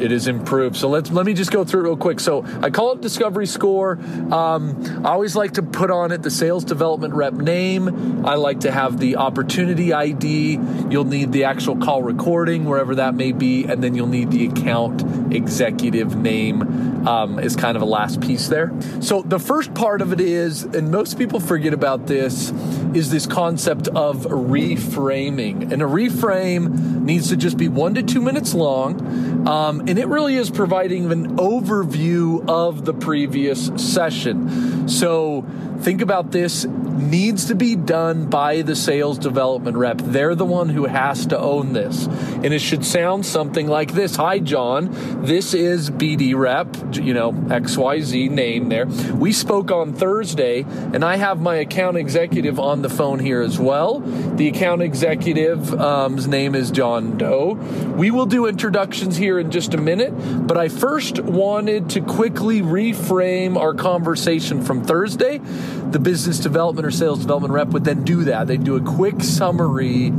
it 0.00 0.12
is 0.12 0.26
improved. 0.26 0.76
So 0.76 0.88
let's 0.88 1.10
let 1.10 1.26
me 1.26 1.34
just 1.34 1.50
go 1.50 1.64
through 1.64 1.80
it 1.80 1.84
real 1.84 1.96
quick. 1.96 2.20
So 2.20 2.44
I 2.62 2.70
call 2.70 2.92
it 2.92 3.00
discovery 3.00 3.46
score. 3.46 3.98
Um, 4.32 5.04
I 5.04 5.10
always 5.10 5.36
like 5.36 5.52
to 5.52 5.62
put 5.62 5.90
on 5.90 6.12
it 6.12 6.22
the 6.22 6.30
sales 6.30 6.64
development 6.64 7.14
rep 7.14 7.34
name. 7.34 8.24
I 8.24 8.34
like 8.34 8.60
to 8.60 8.70
have 8.70 8.98
the 8.98 9.16
opportunity 9.16 9.92
ID. 9.92 10.58
You'll 10.90 11.04
need 11.04 11.32
the 11.32 11.44
actual 11.44 11.76
call 11.76 12.02
recording 12.02 12.64
wherever 12.64 12.94
that 12.96 13.14
may 13.14 13.32
be, 13.32 13.64
and 13.64 13.82
then 13.82 13.94
you'll 13.94 14.06
need 14.06 14.30
the 14.30 14.46
account 14.46 15.02
executive 15.32 16.16
name 16.16 17.06
um, 17.06 17.38
is 17.38 17.56
kind 17.56 17.76
of 17.76 17.82
a 17.82 17.86
last 17.86 18.20
piece 18.20 18.48
there. 18.48 18.72
So 19.00 19.22
the 19.22 19.38
first 19.38 19.74
part 19.74 20.02
of 20.02 20.12
it 20.12 20.20
is, 20.20 20.64
and 20.64 20.90
most 20.90 21.18
people 21.18 21.40
forget 21.40 21.72
about 21.72 22.06
this, 22.06 22.50
is 22.94 23.10
this 23.10 23.26
concept 23.26 23.88
of 23.88 24.26
reframing. 24.26 25.72
And 25.72 25.82
a 25.82 25.86
reframe 25.86 27.02
needs 27.02 27.28
to 27.28 27.36
just 27.36 27.56
be 27.56 27.68
one 27.68 27.94
to 27.94 28.02
two 28.02 28.20
minutes 28.20 28.54
long. 28.54 29.46
Um, 29.48 29.88
and 29.90 29.98
it 29.98 30.06
really 30.06 30.36
is 30.36 30.50
providing 30.50 31.10
an 31.10 31.36
overview 31.36 32.48
of 32.48 32.84
the 32.84 32.94
previous 32.94 33.72
session. 33.76 34.88
So 34.88 35.44
think 35.80 36.00
about 36.00 36.30
this 36.30 36.64
needs 37.00 37.46
to 37.46 37.54
be 37.54 37.76
done 37.76 38.26
by 38.26 38.62
the 38.62 38.76
sales 38.76 39.18
development 39.18 39.76
rep. 39.76 39.98
They're 39.98 40.34
the 40.34 40.44
one 40.44 40.68
who 40.68 40.86
has 40.86 41.26
to 41.26 41.38
own 41.38 41.72
this. 41.72 42.06
And 42.06 42.52
it 42.52 42.60
should 42.60 42.84
sound 42.84 43.26
something 43.26 43.66
like 43.66 43.92
this 43.92 44.16
Hi, 44.16 44.38
John. 44.38 44.88
This 45.24 45.54
is 45.54 45.90
BD 45.90 46.36
rep, 46.36 46.76
you 46.94 47.14
know, 47.14 47.32
XYZ 47.32 48.30
name 48.30 48.68
there. 48.68 48.86
We 48.86 49.32
spoke 49.32 49.70
on 49.70 49.92
Thursday, 49.92 50.62
and 50.62 51.04
I 51.04 51.16
have 51.16 51.40
my 51.40 51.56
account 51.56 51.96
executive 51.96 52.58
on 52.58 52.82
the 52.82 52.90
phone 52.90 53.18
here 53.18 53.40
as 53.40 53.58
well. 53.58 54.00
The 54.00 54.48
account 54.48 54.82
executive's 54.82 55.72
um, 55.72 56.16
name 56.16 56.54
is 56.54 56.70
John 56.70 57.16
Doe. 57.16 57.54
We 57.96 58.10
will 58.10 58.26
do 58.26 58.46
introductions 58.46 59.16
here 59.16 59.38
in 59.38 59.50
just 59.50 59.74
a 59.74 59.78
minute, 59.78 60.12
but 60.46 60.56
I 60.56 60.68
first 60.68 61.20
wanted 61.20 61.90
to 61.90 62.00
quickly 62.00 62.62
reframe 62.62 63.56
our 63.56 63.74
conversation 63.74 64.62
from 64.62 64.84
Thursday. 64.84 65.38
The 65.38 65.98
business 65.98 66.38
development 66.38 66.86
or 66.90 66.92
sales 66.92 67.20
development 67.20 67.54
rep 67.54 67.68
would 67.68 67.84
then 67.84 68.04
do 68.04 68.24
that. 68.24 68.46
They'd 68.46 68.64
do 68.64 68.76
a 68.76 68.80
quick 68.80 69.22
summary 69.22 70.12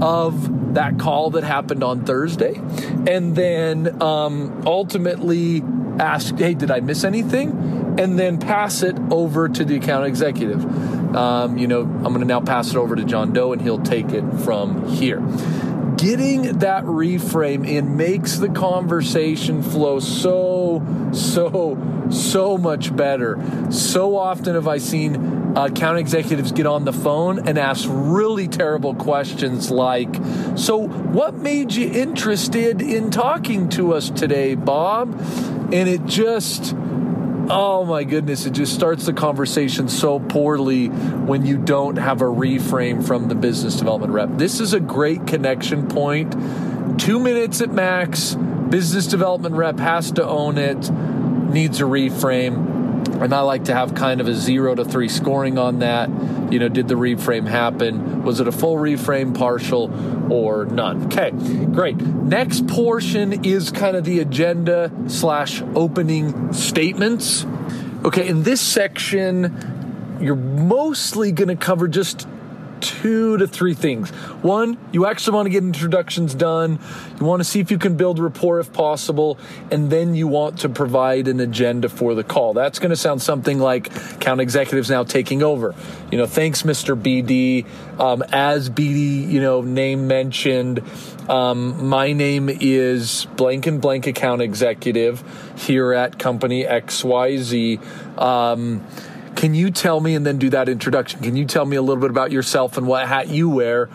of 0.00 0.74
that 0.74 0.98
call 0.98 1.30
that 1.30 1.44
happened 1.44 1.82
on 1.82 2.04
Thursday, 2.04 2.54
and 3.08 3.34
then 3.34 4.00
um, 4.02 4.62
ultimately 4.66 5.62
ask, 5.98 6.36
"Hey, 6.36 6.54
did 6.54 6.70
I 6.70 6.80
miss 6.80 7.04
anything?" 7.04 7.96
And 7.98 8.18
then 8.18 8.38
pass 8.38 8.82
it 8.82 8.96
over 9.10 9.48
to 9.48 9.64
the 9.64 9.76
account 9.76 10.06
executive. 10.06 10.64
Um, 11.16 11.58
you 11.58 11.66
know, 11.66 11.80
I'm 11.80 12.02
going 12.02 12.20
to 12.20 12.26
now 12.26 12.40
pass 12.40 12.70
it 12.70 12.76
over 12.76 12.94
to 12.94 13.04
John 13.04 13.32
Doe, 13.32 13.52
and 13.52 13.60
he'll 13.60 13.82
take 13.82 14.10
it 14.10 14.24
from 14.44 14.88
here 14.88 15.20
getting 15.98 16.58
that 16.60 16.84
reframe 16.84 17.68
in 17.68 17.96
makes 17.96 18.36
the 18.36 18.48
conversation 18.48 19.62
flow 19.62 19.98
so, 19.98 20.80
so, 21.12 21.76
so 22.08 22.56
much 22.56 22.94
better. 22.96 23.36
So 23.70 24.16
often 24.16 24.54
have 24.54 24.68
I 24.68 24.78
seen 24.78 25.37
uh, 25.58 25.66
account 25.66 25.98
executives 25.98 26.52
get 26.52 26.66
on 26.66 26.84
the 26.84 26.92
phone 26.92 27.48
and 27.48 27.58
ask 27.58 27.84
really 27.88 28.46
terrible 28.46 28.94
questions 28.94 29.70
like, 29.70 30.14
So, 30.54 30.76
what 30.76 31.34
made 31.34 31.72
you 31.74 31.90
interested 31.90 32.80
in 32.80 33.10
talking 33.10 33.68
to 33.70 33.94
us 33.94 34.08
today, 34.08 34.54
Bob? 34.54 35.20
And 35.72 35.88
it 35.88 36.06
just 36.06 36.74
oh 37.50 37.82
my 37.84 38.04
goodness, 38.04 38.44
it 38.44 38.52
just 38.52 38.74
starts 38.74 39.06
the 39.06 39.12
conversation 39.12 39.88
so 39.88 40.20
poorly 40.20 40.88
when 40.88 41.46
you 41.46 41.56
don't 41.56 41.96
have 41.96 42.20
a 42.20 42.26
reframe 42.26 43.04
from 43.04 43.28
the 43.28 43.34
business 43.34 43.76
development 43.76 44.12
rep. 44.12 44.28
This 44.34 44.60
is 44.60 44.74
a 44.74 44.80
great 44.80 45.26
connection 45.26 45.88
point. 45.88 46.30
Two 47.00 47.18
minutes 47.18 47.62
at 47.62 47.72
max, 47.72 48.34
business 48.34 49.06
development 49.06 49.54
rep 49.54 49.78
has 49.78 50.12
to 50.12 50.26
own 50.26 50.58
it, 50.58 50.90
needs 50.90 51.80
a 51.80 51.84
reframe. 51.84 52.77
And 53.20 53.34
I 53.34 53.40
like 53.40 53.64
to 53.64 53.74
have 53.74 53.94
kind 53.94 54.20
of 54.20 54.28
a 54.28 54.34
zero 54.34 54.74
to 54.74 54.84
three 54.84 55.08
scoring 55.08 55.58
on 55.58 55.80
that. 55.80 56.08
You 56.52 56.58
know, 56.58 56.68
did 56.68 56.88
the 56.88 56.94
reframe 56.94 57.46
happen? 57.46 58.22
Was 58.22 58.40
it 58.40 58.48
a 58.48 58.52
full 58.52 58.76
reframe, 58.76 59.36
partial, 59.36 60.32
or 60.32 60.66
none? 60.66 61.06
Okay, 61.06 61.30
great. 61.30 61.96
Next 61.96 62.66
portion 62.68 63.44
is 63.44 63.70
kind 63.70 63.96
of 63.96 64.04
the 64.04 64.20
agenda 64.20 64.92
slash 65.08 65.62
opening 65.74 66.52
statements. 66.52 67.44
Okay, 68.04 68.28
in 68.28 68.44
this 68.44 68.60
section, 68.60 70.18
you're 70.20 70.36
mostly 70.36 71.32
going 71.32 71.48
to 71.48 71.56
cover 71.56 71.88
just 71.88 72.26
two 72.80 73.36
to 73.38 73.46
three 73.46 73.74
things. 73.74 74.10
One, 74.42 74.78
you 74.92 75.06
actually 75.06 75.34
want 75.34 75.46
to 75.46 75.50
get 75.50 75.62
introductions 75.62 76.34
done. 76.34 76.78
You 77.18 77.26
want 77.26 77.40
to 77.40 77.44
see 77.44 77.60
if 77.60 77.70
you 77.70 77.78
can 77.78 77.96
build 77.96 78.18
rapport 78.18 78.60
if 78.60 78.72
possible. 78.72 79.38
And 79.70 79.90
then 79.90 80.14
you 80.14 80.28
want 80.28 80.60
to 80.60 80.68
provide 80.68 81.28
an 81.28 81.40
agenda 81.40 81.88
for 81.88 82.14
the 82.14 82.24
call. 82.24 82.54
That's 82.54 82.78
going 82.78 82.90
to 82.90 82.96
sound 82.96 83.22
something 83.22 83.58
like 83.58 83.94
account 84.14 84.40
executives 84.40 84.90
now 84.90 85.04
taking 85.04 85.42
over. 85.42 85.74
You 86.10 86.18
know, 86.18 86.26
thanks, 86.26 86.62
Mr. 86.62 87.00
BD. 87.00 87.66
Um, 88.00 88.22
as 88.30 88.70
BD, 88.70 89.28
you 89.28 89.40
know, 89.40 89.60
name 89.60 90.06
mentioned, 90.06 90.82
um, 91.28 91.88
my 91.88 92.12
name 92.12 92.48
is 92.48 93.26
blank 93.36 93.66
and 93.66 93.80
blank 93.80 94.06
account 94.06 94.40
executive 94.40 95.22
here 95.56 95.92
at 95.92 96.18
company 96.18 96.64
XYZ. 96.64 98.18
Um, 98.18 98.86
can 99.36 99.54
you 99.54 99.70
tell 99.70 100.00
me, 100.00 100.14
and 100.14 100.26
then 100.26 100.38
do 100.38 100.50
that 100.50 100.68
introduction? 100.68 101.20
Can 101.20 101.36
you 101.36 101.44
tell 101.44 101.64
me 101.64 101.76
a 101.76 101.82
little 101.82 102.00
bit 102.00 102.10
about 102.10 102.32
yourself 102.32 102.76
and 102.76 102.86
what 102.86 103.06
hat 103.06 103.28
you 103.28 103.48
wear 103.48 103.88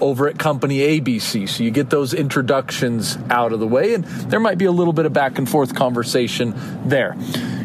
over 0.00 0.28
at 0.28 0.38
company 0.38 0.78
ABC? 0.78 1.48
So 1.48 1.62
you 1.62 1.70
get 1.70 1.90
those 1.90 2.14
introductions 2.14 3.18
out 3.30 3.52
of 3.52 3.60
the 3.60 3.66
way, 3.66 3.94
and 3.94 4.04
there 4.04 4.40
might 4.40 4.58
be 4.58 4.64
a 4.64 4.72
little 4.72 4.92
bit 4.92 5.06
of 5.06 5.12
back 5.12 5.38
and 5.38 5.48
forth 5.48 5.74
conversation 5.74 6.54
there. 6.88 7.16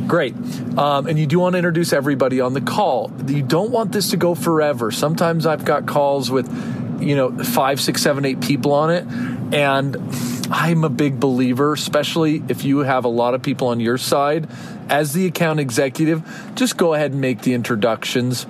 Great. 0.07 0.35
Um, 0.75 1.05
and 1.05 1.19
you 1.19 1.27
do 1.27 1.39
want 1.39 1.53
to 1.53 1.57
introduce 1.59 1.93
everybody 1.93 2.41
on 2.41 2.53
the 2.53 2.61
call. 2.61 3.11
You 3.27 3.43
don't 3.43 3.69
want 3.69 3.91
this 3.91 4.09
to 4.09 4.17
go 4.17 4.33
forever. 4.33 4.89
Sometimes 4.89 5.45
I've 5.45 5.65
got 5.65 5.85
calls 5.85 6.31
with, 6.31 6.47
you 6.99 7.15
know, 7.15 7.37
five, 7.43 7.79
six, 7.79 8.01
seven, 8.01 8.25
eight 8.25 8.41
people 8.41 8.73
on 8.73 8.89
it. 8.89 9.05
And 9.53 9.95
I'm 10.51 10.83
a 10.83 10.89
big 10.89 11.19
believer, 11.19 11.73
especially 11.73 12.43
if 12.49 12.63
you 12.63 12.79
have 12.79 13.05
a 13.05 13.09
lot 13.09 13.35
of 13.35 13.41
people 13.41 13.67
on 13.67 13.79
your 13.79 13.97
side. 13.97 14.47
As 14.89 15.13
the 15.13 15.27
account 15.27 15.59
executive, 15.59 16.23
just 16.55 16.75
go 16.77 16.93
ahead 16.93 17.11
and 17.11 17.21
make 17.21 17.41
the 17.41 17.53
introductions 17.53 18.47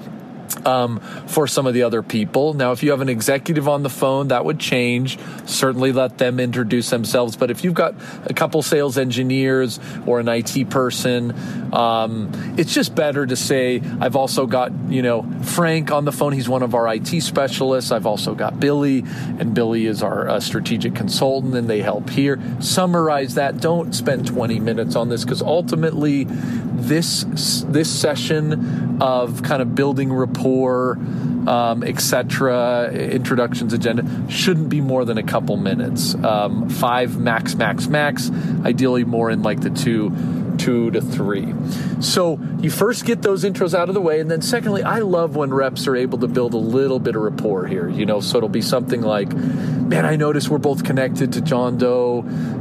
um, 0.66 1.00
for 1.28 1.48
some 1.48 1.68
of 1.68 1.74
the 1.74 1.84
other 1.84 2.02
people. 2.02 2.54
Now, 2.54 2.72
if 2.72 2.84
you 2.84 2.92
have 2.92 3.02
an 3.02 3.10
executive 3.10 3.68
on 3.68 3.84
the 3.84 3.90
phone, 3.90 4.30
that 4.30 4.46
would 4.46 4.60
change. 4.60 5.18
Certainly 5.46 5.94
let 5.94 6.18
them 6.18 6.40
introduce 6.40 6.90
themselves. 6.90 7.36
But 7.36 7.52
if 7.52 7.64
you've 7.64 7.74
got 7.74 7.96
a 8.26 8.34
couple 8.34 8.62
sales 8.62 8.98
engineers 8.98 9.80
or 10.06 10.20
an 10.20 10.28
IT 10.28 10.70
person, 10.70 11.34
um, 11.74 12.32
it's 12.58 12.74
just 12.74 12.96
better 12.96 13.26
to 13.26 13.36
say, 13.36 13.82
I've 14.00 14.16
also 14.16 14.46
got, 14.46 14.72
you 14.90 15.02
know, 15.02 15.26
Frank 15.44 15.92
on 15.92 16.06
the 16.06 16.12
phone. 16.12 16.34
He's 16.34 16.50
one 16.50 16.64
of 16.64 16.76
our 16.76 16.94
IT 16.94 17.22
specialists. 17.22 17.92
I've 17.92 18.06
also 18.06 18.36
got 18.36 18.60
Billy, 18.60 19.00
and 19.40 19.54
Billy 19.54 19.86
is 19.86 20.04
our 20.04 20.28
uh, 20.28 20.40
strategic 20.40 20.96
consultant, 20.96 21.56
and 21.56 21.70
they 21.70 21.82
help 21.82 22.10
here. 22.10 22.40
Summarize 22.60 23.36
that. 23.36 23.60
Don't 23.60 23.94
spend 23.94 24.28
20 24.28 24.60
minutes 24.60 24.96
on 24.96 25.10
this 25.10 25.24
because 25.24 25.42
ultimately, 25.42 26.26
this 26.28 27.26
this 27.68 27.90
session 27.90 29.02
of 29.02 29.44
kind 29.44 29.62
of 29.62 29.76
building 29.76 30.12
rapport, 30.12 30.39
um, 30.48 31.84
etc., 31.84 32.92
introductions 32.92 33.74
agenda 33.74 34.30
shouldn't 34.30 34.70
be 34.70 34.82
more 34.82 35.06
than 35.06 35.18
a 35.18 35.24
couple 35.24 35.58
minutes. 35.58 36.16
Um, 36.16 36.70
five 36.70 37.18
max, 37.18 37.56
max, 37.56 37.88
max. 37.88 38.32
Ideally, 38.64 39.04
more 39.04 39.30
in 39.30 39.42
like 39.42 39.62
the 39.62 39.70
two 39.70 40.12
two 40.60 40.92
to 40.92 41.02
three. 41.02 41.54
So 42.02 42.40
you 42.60 42.70
first 42.70 43.06
get 43.06 43.22
those 43.22 43.44
intros 43.44 43.74
out 43.74 43.88
of 43.88 43.96
the 43.96 44.02
way, 44.02 44.20
and 44.20 44.30
then 44.30 44.42
secondly, 44.42 44.84
I 44.84 45.00
love 45.00 45.36
when 45.36 45.54
reps 45.54 45.88
are 45.88 45.96
able 45.96 46.20
to 46.20 46.28
build 46.28 46.54
a 46.54 46.58
little 46.58 47.00
bit 47.00 47.16
of 47.16 47.22
rapport 47.22 47.66
here. 47.66 47.90
You 47.90 48.06
know, 48.06 48.20
so 48.20 48.38
it'll 48.38 48.50
be 48.50 48.62
something 48.62 49.02
like, 49.02 49.34
"Man, 49.34 50.06
I 50.06 50.16
noticed 50.18 50.50
we're 50.50 50.58
both 50.58 50.84
connected 50.84 51.34
to 51.34 51.42
John 51.42 51.78
Doe. 51.78 52.20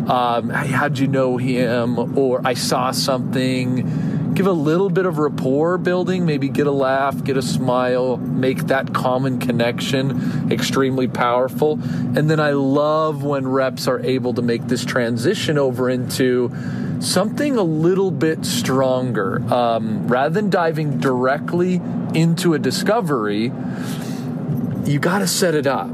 Um, 0.09 0.49
how'd 0.51 0.99
you 0.99 1.09
know 1.09 1.37
him?" 1.37 2.17
Or 2.17 2.41
I 2.45 2.55
saw 2.55 2.93
something 2.93 4.08
give 4.35 4.47
a 4.47 4.53
little 4.53 4.91
bit 4.91 5.07
of 5.07 5.19
rapport 5.19 5.79
building, 5.79 6.27
maybe 6.27 6.49
get 6.49 6.67
a 6.67 6.73
laugh, 6.73 7.23
get 7.25 7.37
a 7.37 7.43
smile, 7.43 8.17
make 8.17 8.67
that 8.67 8.93
common 8.93 9.39
connection 9.39 10.53
extremely 10.53 11.09
powerful. 11.09 11.81
And 11.83 12.31
then 12.31 12.41
I 12.41 12.53
love 12.53 13.25
when 13.25 13.49
reps 13.49 13.89
are 13.89 14.01
able 14.01 14.35
to 14.35 14.43
make 14.43 14.67
this 14.67 14.85
transition 14.85 15.59
over 15.59 15.89
into 15.89 16.53
something 17.01 17.57
a 17.57 17.63
little 17.63 18.11
bit 18.11 18.45
stronger. 18.45 19.43
Um, 19.53 20.07
rather 20.09 20.35
than 20.35 20.51
diving 20.51 20.99
directly 20.99 21.81
into 22.15 22.55
a 22.55 22.59
discovery, 22.59 23.53
you 24.85 24.99
got 24.99 25.19
to 25.19 25.27
set 25.27 25.55
it 25.55 25.67
up. 25.67 25.91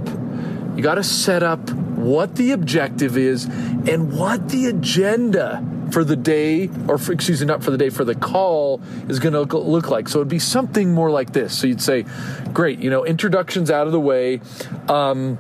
You 0.77 0.83
got 0.83 0.97
to 0.97 1.05
set 1.05 1.43
up 1.43 1.71
what 1.71 2.37
the 2.37 2.51
objective 2.51 3.17
is 3.17 3.45
and 3.45 4.13
what 4.13 4.49
the 4.51 4.67
agenda 4.67 5.65
for 5.95 6.03
the 6.03 6.17
day, 6.17 6.69
or 6.89 6.99
for, 6.99 7.13
excuse 7.13 7.41
me, 7.41 7.47
not 7.47 7.63
for 7.63 7.71
the 7.71 7.79
day, 7.79 7.89
for 7.89 8.05
the 8.05 8.17
call 8.17 8.83
is 9.09 9.21
going 9.21 9.33
to 9.33 9.57
look 9.57 9.91
like. 9.91 10.09
So 10.09 10.19
it'd 10.19 10.29
be 10.29 10.41
something 10.41 10.93
more 10.93 11.09
like 11.09 11.33
this. 11.33 11.57
So 11.57 11.69
you'd 11.69 11.81
say, 11.81 12.05
great, 12.53 12.81
you 12.81 12.91
know, 12.91 13.07
introductions 13.07 13.71
out 13.71 13.87
of 13.87 13.93
the 13.93 14.01
way. 14.01 14.41
Um, 14.89 15.39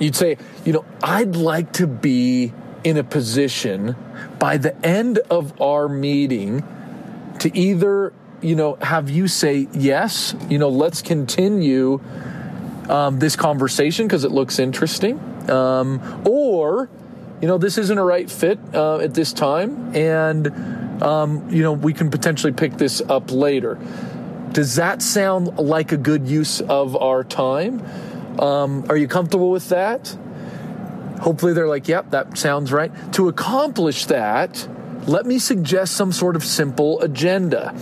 you'd 0.00 0.16
say, 0.16 0.38
you 0.64 0.72
know, 0.72 0.86
I'd 1.02 1.36
like 1.36 1.74
to 1.74 1.86
be 1.86 2.54
in 2.82 2.96
a 2.96 3.04
position 3.04 3.94
by 4.38 4.56
the 4.56 4.74
end 4.84 5.18
of 5.30 5.60
our 5.60 5.90
meeting 5.90 6.64
to 7.40 7.54
either, 7.54 8.14
you 8.40 8.56
know, 8.56 8.76
have 8.80 9.10
you 9.10 9.28
say, 9.28 9.68
yes, 9.74 10.34
you 10.48 10.58
know, 10.58 10.70
let's 10.70 11.02
continue 11.02 12.00
um, 12.88 13.18
this 13.18 13.36
conversation 13.36 14.06
because 14.06 14.24
it 14.24 14.30
looks 14.30 14.58
interesting. 14.58 15.20
Um, 15.50 16.22
or 16.24 16.88
you 17.42 17.48
know, 17.48 17.58
this 17.58 17.76
isn't 17.76 17.98
a 17.98 18.04
right 18.04 18.30
fit 18.30 18.60
uh, 18.72 18.98
at 18.98 19.14
this 19.14 19.32
time, 19.32 19.96
and, 19.96 21.02
um, 21.02 21.50
you 21.50 21.64
know, 21.64 21.72
we 21.72 21.92
can 21.92 22.08
potentially 22.08 22.52
pick 22.52 22.78
this 22.78 23.00
up 23.00 23.32
later. 23.32 23.80
Does 24.52 24.76
that 24.76 25.02
sound 25.02 25.58
like 25.58 25.90
a 25.90 25.96
good 25.96 26.28
use 26.28 26.60
of 26.60 26.94
our 26.94 27.24
time? 27.24 27.82
Um, 28.38 28.86
are 28.88 28.96
you 28.96 29.08
comfortable 29.08 29.50
with 29.50 29.70
that? 29.70 30.16
Hopefully, 31.20 31.52
they're 31.52 31.66
like, 31.66 31.88
yep, 31.88 32.10
that 32.10 32.38
sounds 32.38 32.72
right. 32.72 32.92
To 33.14 33.28
accomplish 33.28 34.06
that, 34.06 34.68
let 35.08 35.26
me 35.26 35.40
suggest 35.40 35.94
some 35.94 36.12
sort 36.12 36.36
of 36.36 36.44
simple 36.44 37.00
agenda. 37.00 37.74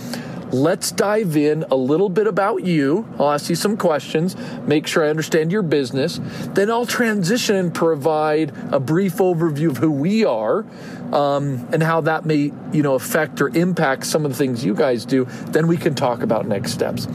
Let's 0.51 0.91
dive 0.91 1.37
in 1.37 1.63
a 1.71 1.75
little 1.75 2.09
bit 2.09 2.27
about 2.27 2.65
you. 2.65 3.07
I'll 3.17 3.31
ask 3.31 3.49
you 3.49 3.55
some 3.55 3.77
questions, 3.77 4.35
make 4.67 4.85
sure 4.85 5.05
I 5.05 5.09
understand 5.09 5.49
your 5.51 5.61
business. 5.61 6.19
Then 6.53 6.69
I'll 6.69 6.85
transition 6.85 7.55
and 7.55 7.73
provide 7.73 8.53
a 8.71 8.79
brief 8.79 9.15
overview 9.15 9.69
of 9.69 9.77
who 9.77 9.91
we 9.91 10.25
are 10.25 10.65
um, 11.13 11.67
and 11.71 11.81
how 11.81 12.01
that 12.01 12.25
may, 12.25 12.51
you 12.73 12.83
know, 12.83 12.95
affect 12.95 13.39
or 13.41 13.47
impact 13.49 14.05
some 14.05 14.25
of 14.25 14.31
the 14.31 14.37
things 14.37 14.65
you 14.65 14.75
guys 14.75 15.05
do. 15.05 15.23
Then 15.25 15.67
we 15.67 15.77
can 15.77 15.95
talk 15.95 16.21
about 16.21 16.45
next 16.45 16.73
steps. 16.73 17.05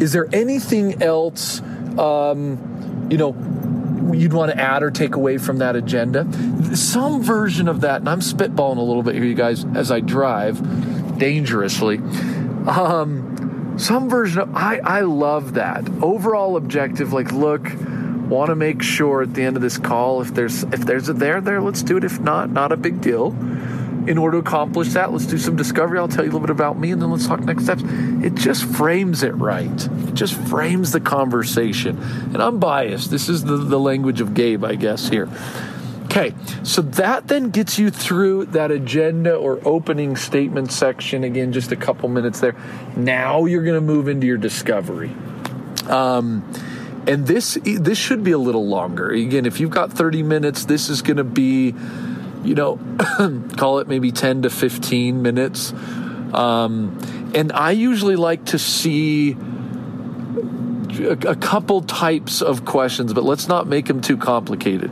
Is 0.00 0.12
there 0.12 0.26
anything 0.32 1.02
else, 1.02 1.60
um, 1.98 3.08
you 3.10 3.18
know, 3.18 3.36
you'd 4.14 4.32
want 4.32 4.50
to 4.50 4.58
add 4.58 4.82
or 4.82 4.90
take 4.90 5.14
away 5.14 5.36
from 5.36 5.58
that 5.58 5.76
agenda? 5.76 6.26
Some 6.74 7.22
version 7.22 7.68
of 7.68 7.82
that, 7.82 8.00
and 8.00 8.08
I'm 8.08 8.20
spitballing 8.20 8.78
a 8.78 8.82
little 8.82 9.02
bit 9.02 9.14
here, 9.14 9.24
you 9.24 9.34
guys, 9.34 9.66
as 9.74 9.90
I 9.90 10.00
drive 10.00 11.18
dangerously 11.18 12.00
um, 12.68 13.74
some 13.78 14.08
version 14.08 14.40
of 14.40 14.54
I 14.54 14.80
I 14.84 15.00
love 15.00 15.54
that 15.54 15.88
overall 16.02 16.56
objective. 16.56 17.12
Like, 17.12 17.32
look, 17.32 17.66
want 18.28 18.50
to 18.50 18.56
make 18.56 18.82
sure 18.82 19.22
at 19.22 19.34
the 19.34 19.42
end 19.42 19.56
of 19.56 19.62
this 19.62 19.78
call 19.78 20.20
if 20.20 20.34
there's 20.34 20.64
if 20.64 20.80
there's 20.80 21.08
a 21.08 21.12
there 21.12 21.40
there, 21.40 21.60
let's 21.60 21.82
do 21.82 21.96
it. 21.96 22.04
If 22.04 22.20
not, 22.20 22.50
not 22.50 22.72
a 22.72 22.76
big 22.76 23.00
deal. 23.00 23.34
In 24.08 24.16
order 24.16 24.40
to 24.40 24.46
accomplish 24.46 24.94
that, 24.94 25.12
let's 25.12 25.26
do 25.26 25.36
some 25.36 25.54
discovery. 25.54 25.98
I'll 25.98 26.08
tell 26.08 26.24
you 26.24 26.30
a 26.30 26.32
little 26.32 26.46
bit 26.46 26.50
about 26.50 26.78
me, 26.78 26.92
and 26.92 27.02
then 27.02 27.10
let's 27.10 27.26
talk 27.26 27.40
next 27.40 27.64
steps. 27.64 27.82
It 27.84 28.34
just 28.36 28.64
frames 28.64 29.22
it 29.22 29.34
right. 29.34 29.70
It 29.70 30.14
just 30.14 30.34
frames 30.34 30.92
the 30.92 31.00
conversation. 31.00 31.98
And 32.32 32.38
I'm 32.38 32.58
biased. 32.58 33.10
This 33.10 33.28
is 33.28 33.44
the, 33.44 33.58
the 33.58 33.78
language 33.78 34.22
of 34.22 34.32
Gabe, 34.32 34.64
I 34.64 34.76
guess, 34.76 35.10
here. 35.10 35.28
Okay, 36.18 36.34
so 36.64 36.82
that 36.82 37.28
then 37.28 37.50
gets 37.50 37.78
you 37.78 37.90
through 37.90 38.46
that 38.46 38.72
agenda 38.72 39.36
or 39.36 39.60
opening 39.64 40.16
statement 40.16 40.72
section. 40.72 41.22
Again, 41.22 41.52
just 41.52 41.70
a 41.70 41.76
couple 41.76 42.08
minutes 42.08 42.40
there. 42.40 42.56
Now 42.96 43.44
you're 43.44 43.62
going 43.62 43.76
to 43.76 43.80
move 43.80 44.08
into 44.08 44.26
your 44.26 44.36
discovery. 44.36 45.14
Um, 45.86 46.52
and 47.06 47.24
this 47.24 47.56
this 47.62 47.98
should 47.98 48.24
be 48.24 48.32
a 48.32 48.38
little 48.38 48.66
longer. 48.66 49.10
Again, 49.10 49.46
if 49.46 49.60
you've 49.60 49.70
got 49.70 49.92
30 49.92 50.24
minutes, 50.24 50.64
this 50.64 50.88
is 50.88 51.02
going 51.02 51.18
to 51.18 51.24
be, 51.24 51.72
you 52.42 52.54
know, 52.56 52.80
call 53.56 53.78
it 53.78 53.86
maybe 53.86 54.10
10 54.10 54.42
to 54.42 54.50
15 54.50 55.22
minutes. 55.22 55.72
Um, 56.34 56.98
and 57.32 57.52
I 57.52 57.70
usually 57.70 58.16
like 58.16 58.44
to 58.46 58.58
see 58.58 59.36
a, 60.98 61.12
a 61.12 61.36
couple 61.36 61.82
types 61.82 62.42
of 62.42 62.64
questions, 62.64 63.14
but 63.14 63.22
let's 63.22 63.46
not 63.46 63.68
make 63.68 63.86
them 63.86 64.00
too 64.00 64.16
complicated. 64.16 64.90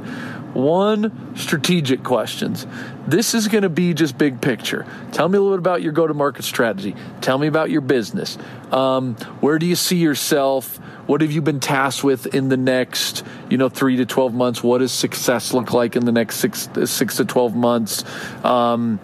One, 0.57 1.37
strategic 1.37 2.03
questions. 2.03 2.67
This 3.07 3.35
is 3.35 3.47
going 3.47 3.63
to 3.63 3.69
be 3.69 3.93
just 3.93 4.17
big 4.17 4.41
picture. 4.41 4.87
Tell 5.13 5.29
me 5.29 5.37
a 5.37 5.41
little 5.43 5.55
bit 5.55 5.59
about 5.59 5.83
your 5.83 5.93
go 5.93 6.07
to 6.07 6.15
market 6.15 6.45
strategy. 6.45 6.97
Tell 7.21 7.37
me 7.37 7.47
about 7.47 7.69
your 7.69 7.83
business. 7.83 8.39
Um, 8.73 9.17
where 9.41 9.59
do 9.59 9.67
you 9.67 9.77
see 9.77 9.99
yourself? 9.99 10.79
What 11.07 11.21
have 11.21 11.31
you 11.31 11.43
been 11.43 11.61
tasked 11.61 12.03
with 12.03 12.35
in 12.35 12.49
the 12.49 12.57
next, 12.57 13.23
you 13.51 13.59
know, 13.59 13.69
three 13.69 13.99
to 13.99 14.07
twelve 14.07 14.33
months? 14.33 14.63
What 14.63 14.79
does 14.79 14.93
success 14.93 15.53
look 15.53 15.75
like 15.75 15.95
in 15.95 16.07
the 16.07 16.13
next 16.13 16.37
six 16.37 16.71
six 16.87 17.17
to 17.17 17.27
twelve 17.27 17.55
months? 17.55 18.03
Um, 18.43 18.99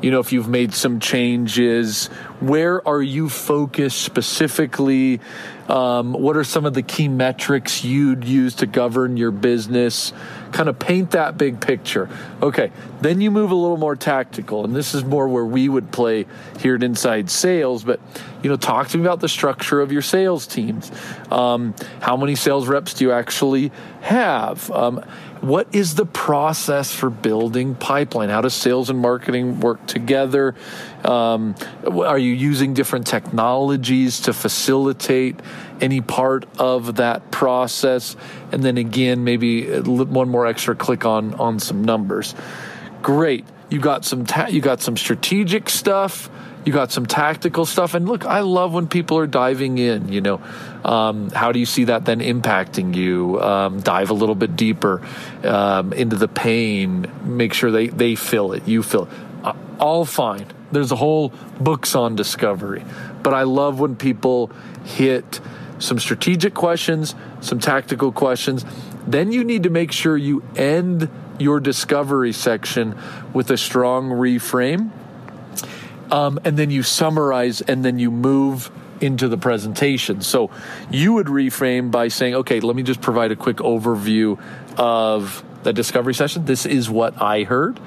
you 0.00 0.10
know, 0.10 0.20
if 0.20 0.32
you've 0.32 0.48
made 0.48 0.74
some 0.74 1.00
changes, 1.00 2.08
where 2.40 2.86
are 2.86 3.00
you 3.00 3.28
focused 3.28 4.02
specifically? 4.02 5.20
Um, 5.66 6.12
what 6.12 6.36
are 6.36 6.44
some 6.44 6.66
of 6.66 6.74
the 6.74 6.82
key 6.82 7.08
metrics 7.08 7.84
you'd 7.84 8.24
use 8.24 8.56
to 8.56 8.66
govern 8.66 9.16
your 9.16 9.30
business? 9.30 10.12
Kind 10.54 10.68
of 10.68 10.78
paint 10.78 11.10
that 11.10 11.36
big 11.36 11.60
picture. 11.60 12.08
Okay, 12.40 12.70
then 13.04 13.20
you 13.20 13.30
move 13.30 13.50
a 13.50 13.54
little 13.54 13.76
more 13.76 13.96
tactical, 13.96 14.64
and 14.64 14.74
this 14.74 14.94
is 14.94 15.04
more 15.04 15.28
where 15.28 15.44
we 15.44 15.68
would 15.68 15.92
play 15.92 16.24
here 16.60 16.74
at 16.74 16.82
Inside 16.82 17.30
Sales. 17.30 17.84
But 17.84 18.00
you 18.42 18.48
know, 18.48 18.56
talk 18.56 18.88
to 18.88 18.98
me 18.98 19.04
about 19.04 19.20
the 19.20 19.28
structure 19.28 19.82
of 19.82 19.92
your 19.92 20.00
sales 20.00 20.46
teams. 20.46 20.90
Um, 21.30 21.74
how 22.00 22.16
many 22.16 22.34
sales 22.34 22.66
reps 22.66 22.94
do 22.94 23.04
you 23.04 23.12
actually 23.12 23.72
have? 24.00 24.70
Um, 24.70 25.04
what 25.42 25.74
is 25.74 25.96
the 25.96 26.06
process 26.06 26.90
for 26.94 27.10
building 27.10 27.74
pipeline? 27.74 28.30
How 28.30 28.40
does 28.40 28.54
sales 28.54 28.88
and 28.88 28.98
marketing 28.98 29.60
work 29.60 29.86
together? 29.86 30.54
Um, 31.04 31.54
are 31.86 32.18
you 32.18 32.32
using 32.32 32.72
different 32.72 33.06
technologies 33.06 34.20
to 34.20 34.32
facilitate 34.32 35.40
any 35.82 36.00
part 36.00 36.46
of 36.58 36.96
that 36.96 37.30
process? 37.30 38.16
And 38.52 38.62
then 38.62 38.78
again, 38.78 39.24
maybe 39.24 39.80
one 39.80 40.30
more 40.30 40.46
extra 40.46 40.74
click 40.74 41.04
on 41.04 41.34
on 41.34 41.60
some 41.60 41.84
numbers. 41.84 42.34
Great, 43.04 43.44
you 43.68 43.78
got 43.78 44.04
some 44.04 44.24
ta- 44.24 44.48
you 44.48 44.62
got 44.62 44.80
some 44.80 44.96
strategic 44.96 45.68
stuff 45.68 46.30
You 46.64 46.72
got 46.72 46.90
some 46.90 47.04
tactical 47.04 47.66
stuff. 47.66 47.92
And 47.92 48.08
look, 48.08 48.24
I 48.24 48.40
love 48.40 48.72
when 48.72 48.88
people 48.88 49.18
are 49.18 49.26
diving 49.26 49.76
in, 49.76 50.08
you 50.08 50.22
know. 50.22 50.40
Um, 50.82 51.30
how 51.30 51.52
do 51.52 51.58
you 51.58 51.66
see 51.66 51.84
that 51.84 52.06
then 52.06 52.20
impacting 52.20 52.94
you? 52.94 53.40
Um, 53.40 53.80
dive 53.80 54.08
a 54.08 54.14
little 54.14 54.34
bit 54.34 54.56
deeper 54.56 55.02
um, 55.44 55.92
into 55.92 56.16
the 56.16 56.28
pain. 56.28 57.06
Make 57.22 57.52
sure 57.52 57.70
they, 57.70 57.88
they 57.88 58.14
feel 58.14 58.52
it, 58.52 58.66
you 58.66 58.82
feel 58.82 59.04
it. 59.04 59.10
Uh, 59.44 59.52
all 59.78 60.06
fine. 60.06 60.46
There's 60.72 60.90
a 60.90 60.96
whole 60.96 61.28
books 61.60 61.94
on 61.94 62.16
discovery. 62.16 62.82
But 63.22 63.34
I 63.34 63.42
love 63.42 63.78
when 63.78 63.94
people 63.94 64.50
hit 64.84 65.40
some 65.78 65.98
strategic 65.98 66.54
questions, 66.54 67.14
some 67.40 67.58
tactical 67.58 68.10
questions. 68.10 68.64
Then 69.06 69.32
you 69.32 69.44
need 69.44 69.64
to 69.64 69.70
make 69.70 69.92
sure 69.92 70.16
you 70.16 70.42
end 70.56 71.10
your 71.38 71.60
discovery 71.60 72.32
section 72.32 72.98
with 73.32 73.50
a 73.50 73.56
strong 73.56 74.10
reframe. 74.10 74.90
Um, 76.10 76.38
and 76.44 76.56
then 76.56 76.70
you 76.70 76.82
summarize 76.82 77.60
and 77.60 77.84
then 77.84 77.98
you 77.98 78.10
move 78.10 78.70
into 79.00 79.28
the 79.28 79.36
presentation. 79.36 80.20
So 80.20 80.50
you 80.90 81.14
would 81.14 81.26
reframe 81.26 81.90
by 81.90 82.08
saying, 82.08 82.34
okay, 82.36 82.60
let 82.60 82.76
me 82.76 82.82
just 82.82 83.00
provide 83.00 83.32
a 83.32 83.36
quick 83.36 83.56
overview 83.58 84.40
of 84.78 85.44
the 85.62 85.72
discovery 85.72 86.14
session. 86.14 86.44
This 86.44 86.66
is 86.66 86.88
what 86.88 87.20
I 87.20 87.42
heard. 87.44 87.80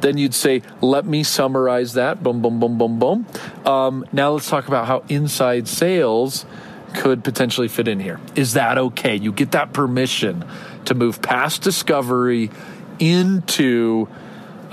Then 0.00 0.16
you'd 0.16 0.34
say, 0.34 0.62
let 0.80 1.04
me 1.04 1.24
summarize 1.24 1.94
that. 1.94 2.22
Boom, 2.22 2.40
boom, 2.40 2.60
boom, 2.60 2.78
boom, 2.78 2.98
boom. 2.98 3.26
Um, 3.64 4.06
now 4.12 4.30
let's 4.30 4.48
talk 4.48 4.68
about 4.68 4.86
how 4.86 5.02
inside 5.08 5.66
sales 5.66 6.46
could 6.94 7.24
potentially 7.24 7.68
fit 7.68 7.88
in 7.88 8.00
here. 8.00 8.20
Is 8.34 8.54
that 8.54 8.78
okay? 8.78 9.16
You 9.16 9.32
get 9.32 9.50
that 9.52 9.72
permission 9.72 10.44
to 10.84 10.94
move 10.94 11.20
past 11.20 11.62
discovery 11.62 12.50
into 12.98 14.08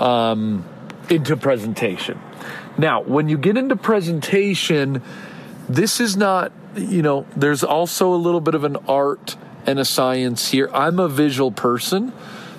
um, 0.00 0.64
into 1.08 1.36
presentation. 1.36 2.20
Now, 2.78 3.02
when 3.02 3.28
you 3.28 3.38
get 3.38 3.56
into 3.56 3.76
presentation, 3.76 5.02
this 5.68 6.00
is 6.00 6.16
not, 6.16 6.52
you 6.76 7.02
know, 7.02 7.26
there's 7.34 7.64
also 7.64 8.12
a 8.12 8.16
little 8.16 8.40
bit 8.40 8.54
of 8.54 8.64
an 8.64 8.76
art 8.88 9.36
and 9.66 9.78
a 9.78 9.84
science 9.84 10.50
here. 10.50 10.68
I'm 10.72 10.98
a 10.98 11.08
visual 11.08 11.50
person, 11.50 12.12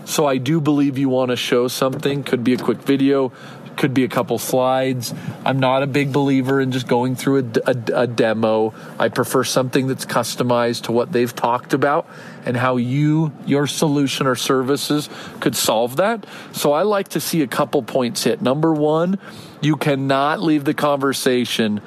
so 0.05 0.25
I 0.25 0.37
do 0.37 0.59
believe 0.59 0.97
you 0.97 1.09
want 1.09 1.29
to 1.29 1.35
show 1.35 1.67
something. 1.67 2.23
Could 2.23 2.43
be 2.43 2.53
a 2.53 2.57
quick 2.57 2.79
video, 2.79 3.31
could 3.77 3.93
be 3.93 4.03
a 4.03 4.07
couple 4.07 4.37
slides. 4.37 5.13
I'm 5.45 5.59
not 5.59 5.83
a 5.83 5.87
big 5.87 6.11
believer 6.11 6.59
in 6.59 6.71
just 6.71 6.87
going 6.87 7.15
through 7.15 7.51
a, 7.65 7.71
a, 7.71 8.01
a, 8.01 8.07
demo. 8.07 8.73
I 8.99 9.09
prefer 9.09 9.43
something 9.43 9.87
that's 9.87 10.05
customized 10.05 10.83
to 10.83 10.91
what 10.91 11.11
they've 11.11 11.33
talked 11.33 11.73
about 11.73 12.09
and 12.45 12.57
how 12.57 12.77
you, 12.77 13.31
your 13.45 13.67
solution 13.67 14.27
or 14.27 14.35
services 14.35 15.09
could 15.39 15.55
solve 15.55 15.97
that. 15.97 16.25
So 16.51 16.73
I 16.73 16.81
like 16.81 17.09
to 17.09 17.19
see 17.19 17.41
a 17.41 17.47
couple 17.47 17.83
points 17.83 18.23
hit. 18.23 18.41
Number 18.41 18.73
one, 18.73 19.19
you 19.61 19.75
cannot 19.75 20.41
leave 20.41 20.65
the 20.65 20.73
conversation 20.73 21.81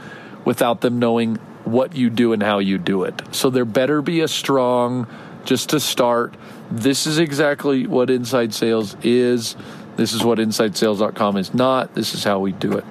without 0.44 0.81
them 0.81 0.98
knowing 0.98 1.37
what 1.64 1.94
you 1.94 2.11
do 2.11 2.33
and 2.33 2.42
how 2.42 2.59
you 2.59 2.79
do 2.79 3.05
it. 3.05 3.20
So 3.33 3.50
there 3.50 3.64
better 3.64 4.00
be 4.00 4.20
a 4.20 4.29
strong, 4.29 5.07
just 5.44 5.70
to 5.70 5.81
start, 5.81 6.35
this 6.70 7.07
is 7.07 7.18
exactly 7.18 7.87
what 7.87 8.11
inside 8.11 8.55
sales 8.55 8.96
is 9.03 9.57
this 10.00 10.14
is 10.14 10.24
what 10.24 10.38
InsideSales.com 10.38 11.36
is 11.36 11.52
not. 11.52 11.94
This 11.94 12.14
is 12.14 12.24
how 12.24 12.38
we 12.38 12.52
do 12.52 12.78
it. 12.78 12.84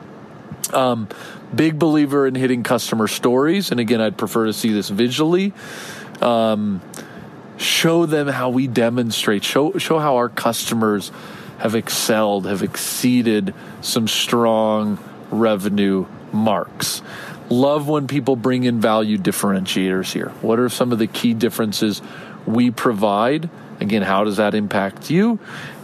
Um, 0.71 1.09
big 1.55 1.79
believer 1.79 2.27
in 2.27 2.35
hitting 2.35 2.61
customer 2.61 3.07
stories. 3.07 3.71
And 3.71 3.79
again, 3.79 3.99
I'd 3.99 4.15
prefer 4.15 4.45
to 4.45 4.53
see 4.53 4.71
this 4.71 4.89
visually. 4.89 5.51
Um, 6.21 6.81
show 7.57 8.05
them 8.05 8.27
how 8.27 8.51
we 8.51 8.67
demonstrate, 8.67 9.43
show, 9.43 9.75
show 9.79 9.97
how 9.97 10.17
our 10.17 10.29
customers 10.29 11.11
have 11.57 11.73
excelled, 11.73 12.45
have 12.45 12.61
exceeded 12.61 13.55
some 13.81 14.07
strong 14.07 14.99
revenue 15.31 16.05
marks. 16.31 17.01
Love 17.49 17.87
when 17.87 18.05
people 18.05 18.35
bring 18.35 18.65
in 18.65 18.79
value 18.79 19.17
differentiators 19.17 20.11
here. 20.11 20.29
What 20.41 20.59
are 20.59 20.69
some 20.69 20.91
of 20.91 20.99
the 20.99 21.07
key 21.07 21.33
differences 21.33 22.03
we 22.45 22.69
provide? 22.69 23.49
Again, 23.79 24.01
how 24.01 24.23
does 24.23 24.37
that 24.37 24.53
impact 24.53 25.09
you? 25.09 25.39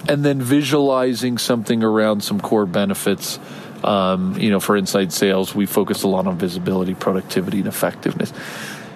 and 0.07 0.23
then 0.23 0.41
visualizing 0.41 1.37
something 1.37 1.83
around 1.83 2.23
some 2.23 2.39
core 2.39 2.65
benefits. 2.65 3.39
Um, 3.83 4.37
you 4.39 4.49
know, 4.49 4.59
for 4.59 4.75
inside 4.75 5.13
sales, 5.13 5.53
we 5.53 5.65
focus 5.65 6.03
a 6.03 6.07
lot 6.07 6.27
on 6.27 6.37
visibility, 6.37 6.93
productivity, 6.95 7.59
and 7.59 7.67
effectiveness. 7.67 8.33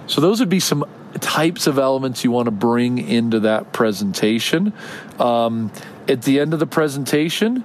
So 0.07 0.21
those 0.21 0.39
would 0.39 0.49
be 0.49 0.59
some 0.59 0.85
types 1.19 1.67
of 1.67 1.77
elements 1.77 2.23
you 2.23 2.31
want 2.31 2.45
to 2.45 2.51
bring 2.51 2.97
into 2.97 3.41
that 3.41 3.71
presentation. 3.71 4.73
Um, 5.19 5.71
at 6.07 6.23
the 6.23 6.39
end 6.39 6.53
of 6.53 6.59
the 6.59 6.67
presentation, 6.67 7.63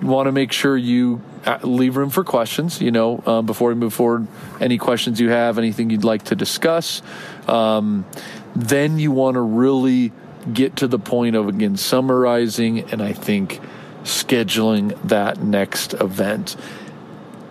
you 0.00 0.06
want 0.06 0.26
to 0.26 0.32
make 0.32 0.52
sure 0.52 0.76
you 0.76 1.20
uh, 1.44 1.58
leave 1.62 1.96
room 1.96 2.10
for 2.10 2.24
questions. 2.24 2.80
You 2.80 2.90
know, 2.90 3.22
um, 3.26 3.46
before 3.46 3.68
we 3.68 3.74
move 3.74 3.94
forward, 3.94 4.26
any 4.60 4.78
questions 4.78 5.20
you 5.20 5.30
have, 5.30 5.58
anything 5.58 5.90
you'd 5.90 6.04
like 6.04 6.24
to 6.24 6.34
discuss. 6.34 7.02
Um, 7.46 8.04
then 8.56 8.98
you 8.98 9.12
want 9.12 9.34
to 9.34 9.40
really 9.40 10.12
get 10.54 10.76
to 10.76 10.88
the 10.88 10.98
point 10.98 11.36
of 11.36 11.48
again 11.48 11.76
summarizing 11.76 12.80
and 12.90 13.02
I 13.02 13.12
think 13.12 13.60
scheduling 14.02 15.00
that 15.08 15.42
next 15.42 15.94
event. 15.94 16.56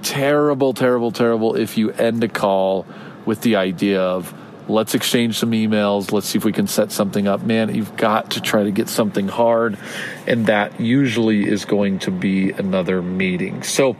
Terrible, 0.01 0.73
terrible, 0.73 1.11
terrible 1.11 1.55
if 1.55 1.77
you 1.77 1.91
end 1.91 2.23
a 2.23 2.27
call 2.27 2.85
with 3.25 3.41
the 3.41 3.57
idea 3.57 4.01
of 4.01 4.33
let's 4.69 4.95
exchange 4.95 5.37
some 5.37 5.51
emails, 5.51 6.11
let's 6.11 6.27
see 6.27 6.37
if 6.37 6.45
we 6.45 6.51
can 6.51 6.67
set 6.67 6.91
something 6.91 7.27
up. 7.27 7.41
Man, 7.43 7.73
you've 7.73 7.95
got 7.97 8.31
to 8.31 8.41
try 8.41 8.63
to 8.63 8.71
get 8.71 8.89
something 8.89 9.27
hard, 9.27 9.77
and 10.25 10.47
that 10.47 10.79
usually 10.79 11.47
is 11.47 11.65
going 11.65 11.99
to 11.99 12.11
be 12.11 12.51
another 12.51 13.01
meeting. 13.01 13.63
So, 13.63 13.95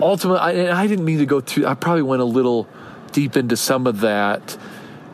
ultimately, 0.00 0.40
I, 0.40 0.82
I 0.82 0.86
didn't 0.86 1.04
mean 1.04 1.18
to 1.18 1.26
go 1.26 1.40
through, 1.40 1.66
I 1.66 1.74
probably 1.74 2.02
went 2.02 2.22
a 2.22 2.26
little 2.26 2.68
deep 3.12 3.36
into 3.36 3.56
some 3.56 3.86
of 3.86 4.00
that, 4.00 4.56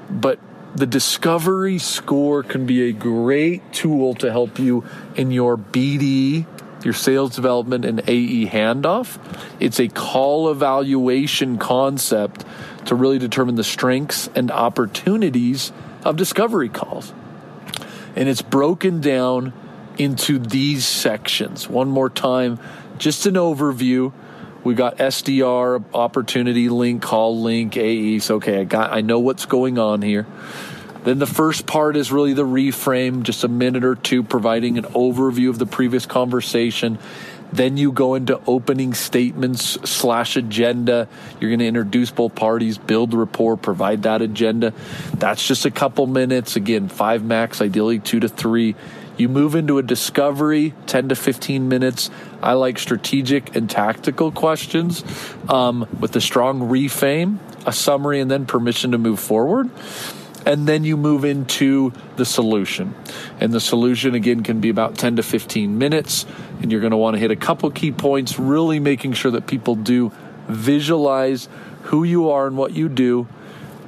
but 0.09 0.38
the 0.79 0.87
discovery 0.87 1.79
score 1.79 2.43
can 2.43 2.64
be 2.64 2.88
a 2.88 2.93
great 2.93 3.73
tool 3.73 4.14
to 4.14 4.31
help 4.31 4.59
you 4.59 4.85
in 5.17 5.31
your 5.31 5.57
BD, 5.57 6.47
your 6.85 6.95
sales 6.95 7.35
development 7.35 7.85
and 7.85 8.01
AE 8.09 8.47
handoff. 8.47 9.19
It's 9.59 9.81
a 9.81 9.88
call 9.88 10.51
evaluation 10.51 11.59
concept 11.59 12.45
to 12.87 12.95
really 12.95 13.19
determine 13.19 13.57
the 13.57 13.64
strengths 13.64 14.31
and 14.35 14.51
opportunities 14.51 15.73
of 16.05 16.17
discovery 16.17 16.69
calls. 16.69 17.12
And 18.14 18.29
it's 18.29 18.43
broken 18.43 19.01
down 19.01 19.53
into 19.99 20.38
these 20.38 20.87
sections. 20.87 21.69
One 21.69 21.88
more 21.88 22.09
time, 22.09 22.61
just 22.99 23.27
an 23.27 23.35
overview. 23.35 24.12
We 24.68 24.74
got 24.74 24.98
SDR, 24.98 25.83
opportunity 25.94 26.68
link, 26.68 27.00
call 27.00 27.40
link, 27.40 27.74
AEs. 27.74 28.31
Okay, 28.31 28.61
I 28.61 28.64
got 28.64 28.92
I 28.92 29.00
know 29.00 29.18
what's 29.18 29.46
going 29.46 29.78
on 29.78 30.02
here. 30.02 30.26
Then 31.04 31.18
the 31.18 31.26
first 31.26 31.66
part 31.66 31.96
is 31.96 32.12
really 32.12 32.35
the 32.35 32.44
reframe, 32.44 33.22
just 33.22 33.44
a 33.44 33.48
minute 33.48 33.83
or 33.83 33.94
two, 33.94 34.22
providing 34.22 34.76
an 34.76 34.85
overview 34.85 35.48
of 35.48 35.59
the 35.59 35.64
previous 35.64 36.04
conversation. 36.04 36.98
Then 37.50 37.78
you 37.78 37.92
go 37.92 38.14
into 38.14 38.38
opening 38.46 38.92
statements 38.92 39.78
slash 39.88 40.37
agenda. 40.37 41.09
You're 41.40 41.48
going 41.48 41.61
to 41.61 41.66
introduce 41.66 42.11
both 42.11 42.35
parties, 42.35 42.76
build 42.76 43.14
rapport, 43.14 43.57
provide 43.57 44.02
that 44.02 44.20
agenda. 44.20 44.74
That's 45.14 45.48
just 45.48 45.64
a 45.64 45.70
couple 45.70 46.07
minutes. 46.07 46.57
Again, 46.57 46.88
five 46.88 47.24
max, 47.24 47.62
ideally 47.62 48.00
two 48.00 48.20
to 48.20 48.28
three. 48.28 48.76
You 49.18 49.28
move 49.28 49.54
into 49.54 49.78
a 49.78 49.83
discovery, 49.83 50.74
10 50.87 51.11
to 51.11 51.16
15 51.16 51.68
minutes. 51.68 52.11
I 52.42 52.54
like 52.54 52.78
strategic 52.78 53.54
and 53.57 53.68
tactical 53.68 54.33
questions 54.33 55.04
um, 55.48 55.88
with 56.00 56.14
a 56.16 56.20
strong 56.20 56.61
reframe, 56.61 57.38
a 57.66 57.72
summary, 57.72 58.20
and 58.20 58.31
then 58.31 58.46
permission 58.46 58.92
to 58.92 58.98
move 58.98 59.20
forward 59.20 59.70
and 60.48 60.66
then 60.66 60.83
you 60.83 60.96
move 60.96 61.26
into 61.26 61.92
the 62.16 62.24
solution. 62.24 62.94
And 63.38 63.52
the 63.52 63.61
solution, 63.61 64.14
again, 64.14 64.42
can 64.42 64.61
be 64.61 64.70
about 64.70 64.96
10 64.96 65.16
to 65.16 65.22
15 65.22 65.76
minutes. 65.76 66.24
And 66.62 66.72
you're 66.72 66.81
going 66.81 66.92
to 66.92 66.96
want 66.96 67.14
to 67.14 67.20
hit 67.20 67.31
a 67.31 67.37
couple 67.37 67.70
key 67.70 67.92
points, 67.92 68.38
really 68.38 68.81
making 68.81 69.12
sure 69.12 69.31
that 69.33 69.46
people 69.46 69.74
do 69.74 70.11
visualize 70.46 71.50
who 71.83 72.02
you 72.02 72.31
are 72.31 72.46
and 72.46 72.57
what 72.57 72.72
you 72.72 72.88
do. 72.88 73.28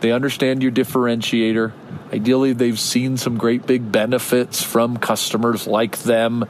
They 0.01 0.13
understand 0.13 0.63
your 0.63 0.73
differentiator. 0.73 1.73
Ideally, 2.13 2.53
they've 2.53 2.79
seen 2.79 3.17
some 3.17 3.37
great 3.37 3.67
big 3.67 3.91
benefits 3.91 4.63
from 4.63 4.97
customers 4.97 5.67
like 5.67 5.99
them. 5.99 6.45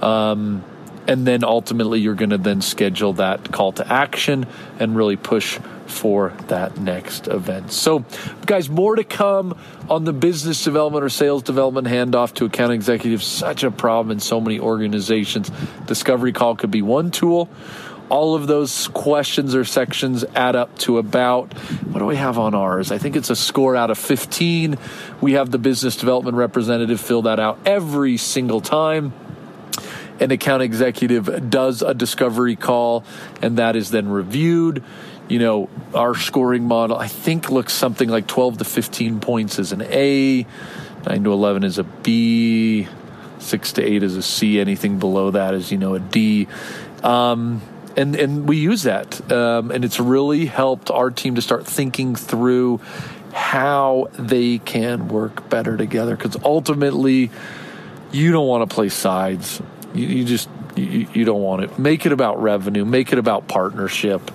Um, 0.00 0.64
and 1.08 1.26
then 1.26 1.42
ultimately, 1.42 2.00
you're 2.00 2.14
going 2.14 2.30
to 2.30 2.38
then 2.38 2.60
schedule 2.60 3.14
that 3.14 3.50
call 3.50 3.72
to 3.72 3.92
action 3.92 4.46
and 4.78 4.94
really 4.94 5.16
push 5.16 5.58
for 5.86 6.34
that 6.48 6.78
next 6.78 7.28
event. 7.28 7.72
So, 7.72 8.04
guys, 8.44 8.68
more 8.68 8.94
to 8.94 9.04
come 9.04 9.58
on 9.88 10.04
the 10.04 10.12
business 10.12 10.62
development 10.62 11.04
or 11.04 11.08
sales 11.08 11.42
development 11.42 11.86
handoff 11.86 12.34
to 12.34 12.44
account 12.44 12.72
executives. 12.72 13.26
Such 13.26 13.64
a 13.64 13.70
problem 13.70 14.10
in 14.12 14.20
so 14.20 14.40
many 14.40 14.60
organizations. 14.60 15.50
Discovery 15.86 16.32
call 16.32 16.56
could 16.56 16.70
be 16.70 16.82
one 16.82 17.10
tool. 17.10 17.48
All 18.08 18.34
of 18.34 18.46
those 18.46 18.88
questions 18.88 19.54
or 19.54 19.64
sections 19.64 20.24
add 20.34 20.56
up 20.56 20.76
to 20.78 20.98
about 20.98 21.52
what 21.52 21.98
do 21.98 22.06
we 22.06 22.16
have 22.16 22.38
on 22.38 22.54
ours? 22.54 22.90
I 22.90 22.98
think 22.98 23.16
it's 23.16 23.30
a 23.30 23.36
score 23.36 23.76
out 23.76 23.90
of 23.90 23.98
15. 23.98 24.78
We 25.20 25.32
have 25.34 25.50
the 25.50 25.58
business 25.58 25.96
development 25.96 26.36
representative 26.36 27.00
fill 27.00 27.22
that 27.22 27.38
out 27.38 27.58
every 27.66 28.16
single 28.16 28.60
time 28.60 29.12
an 30.20 30.30
account 30.30 30.62
executive 30.62 31.50
does 31.50 31.82
a 31.82 31.94
discovery 31.94 32.56
call 32.56 33.04
and 33.42 33.58
that 33.58 33.76
is 33.76 33.90
then 33.90 34.08
reviewed. 34.08 34.82
You 35.28 35.38
know, 35.38 35.68
our 35.94 36.14
scoring 36.14 36.64
model, 36.64 36.96
I 36.96 37.06
think, 37.06 37.50
looks 37.50 37.72
something 37.72 38.08
like 38.08 38.26
12 38.26 38.58
to 38.58 38.64
15 38.64 39.20
points 39.20 39.58
as 39.58 39.72
an 39.72 39.82
A, 39.82 40.46
9 41.06 41.24
to 41.24 41.32
11 41.32 41.64
is 41.64 41.78
a 41.78 41.84
B, 41.84 42.88
6 43.38 43.72
to 43.74 43.82
8 43.82 44.02
is 44.02 44.16
a 44.16 44.22
C, 44.22 44.58
anything 44.58 44.98
below 44.98 45.30
that 45.30 45.54
is, 45.54 45.70
you 45.70 45.78
know, 45.78 45.94
a 45.94 46.00
D. 46.00 46.48
Um, 47.02 47.60
and, 47.98 48.14
and 48.14 48.48
we 48.48 48.58
use 48.58 48.84
that. 48.84 49.30
Um, 49.32 49.72
and 49.72 49.84
it's 49.84 49.98
really 49.98 50.46
helped 50.46 50.90
our 50.90 51.10
team 51.10 51.34
to 51.34 51.42
start 51.42 51.66
thinking 51.66 52.14
through 52.14 52.80
how 53.32 54.08
they 54.12 54.58
can 54.58 55.08
work 55.08 55.48
better 55.50 55.76
together 55.76 56.16
because 56.16 56.36
ultimately, 56.44 57.30
you 58.12 58.32
don't 58.32 58.46
want 58.46 58.68
to 58.68 58.72
play 58.74 58.88
sides. 58.88 59.60
You, 59.94 60.06
you 60.06 60.24
just 60.24 60.48
you, 60.76 61.08
you, 61.12 61.24
don't 61.24 61.42
want 61.42 61.64
it. 61.64 61.78
Make 61.78 62.06
it 62.06 62.12
about 62.12 62.40
revenue. 62.40 62.84
Make 62.84 63.12
it 63.12 63.18
about 63.18 63.48
partnership. 63.48 64.30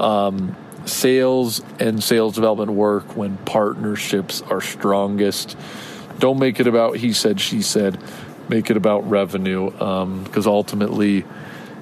Um, 0.00 0.56
sales 0.86 1.62
and 1.78 2.02
sales 2.02 2.34
development 2.34 2.72
work 2.72 3.14
when 3.14 3.36
partnerships 3.36 4.42
are 4.42 4.60
strongest. 4.60 5.56
Don't 6.18 6.38
make 6.38 6.60
it 6.60 6.66
about 6.66 6.96
he 6.96 7.12
said 7.12 7.40
she 7.40 7.62
said. 7.62 7.98
Make 8.48 8.70
it 8.70 8.76
about 8.76 9.08
revenue 9.08 9.70
because 9.70 10.46
um, 10.46 10.52
ultimately, 10.52 11.24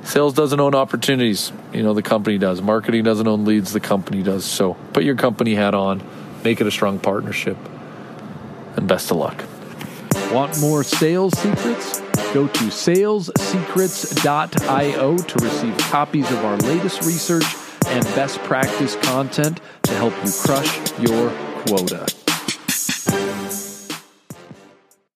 sales 0.04 0.34
doesn't 0.34 0.60
own 0.60 0.74
opportunities. 0.74 1.52
You 1.72 1.82
know 1.82 1.94
the 1.94 2.02
company 2.02 2.36
does. 2.38 2.62
Marketing 2.62 3.04
doesn't 3.04 3.26
own 3.26 3.44
leads. 3.44 3.72
The 3.72 3.80
company 3.80 4.22
does. 4.22 4.44
So 4.44 4.74
put 4.92 5.04
your 5.04 5.16
company 5.16 5.54
hat 5.54 5.74
on. 5.74 6.02
Make 6.44 6.60
it 6.60 6.66
a 6.66 6.70
strong 6.70 6.98
partnership. 6.98 7.56
And 8.76 8.86
best 8.88 9.10
of 9.10 9.16
luck. 9.16 9.42
Want 10.32 10.60
more 10.60 10.84
sales 10.84 11.36
secrets? 11.38 12.00
Go 12.32 12.46
to 12.46 12.64
salessecrets.io 12.64 15.18
to 15.18 15.44
receive 15.44 15.76
copies 15.78 16.30
of 16.30 16.44
our 16.44 16.56
latest 16.58 17.04
research 17.04 17.46
and 17.86 18.04
best 18.14 18.38
practice 18.40 18.94
content 19.02 19.60
to 19.82 19.92
help 19.94 20.12
you 20.24 20.30
crush 20.30 20.92
your 21.00 21.30
quota. 21.66 22.06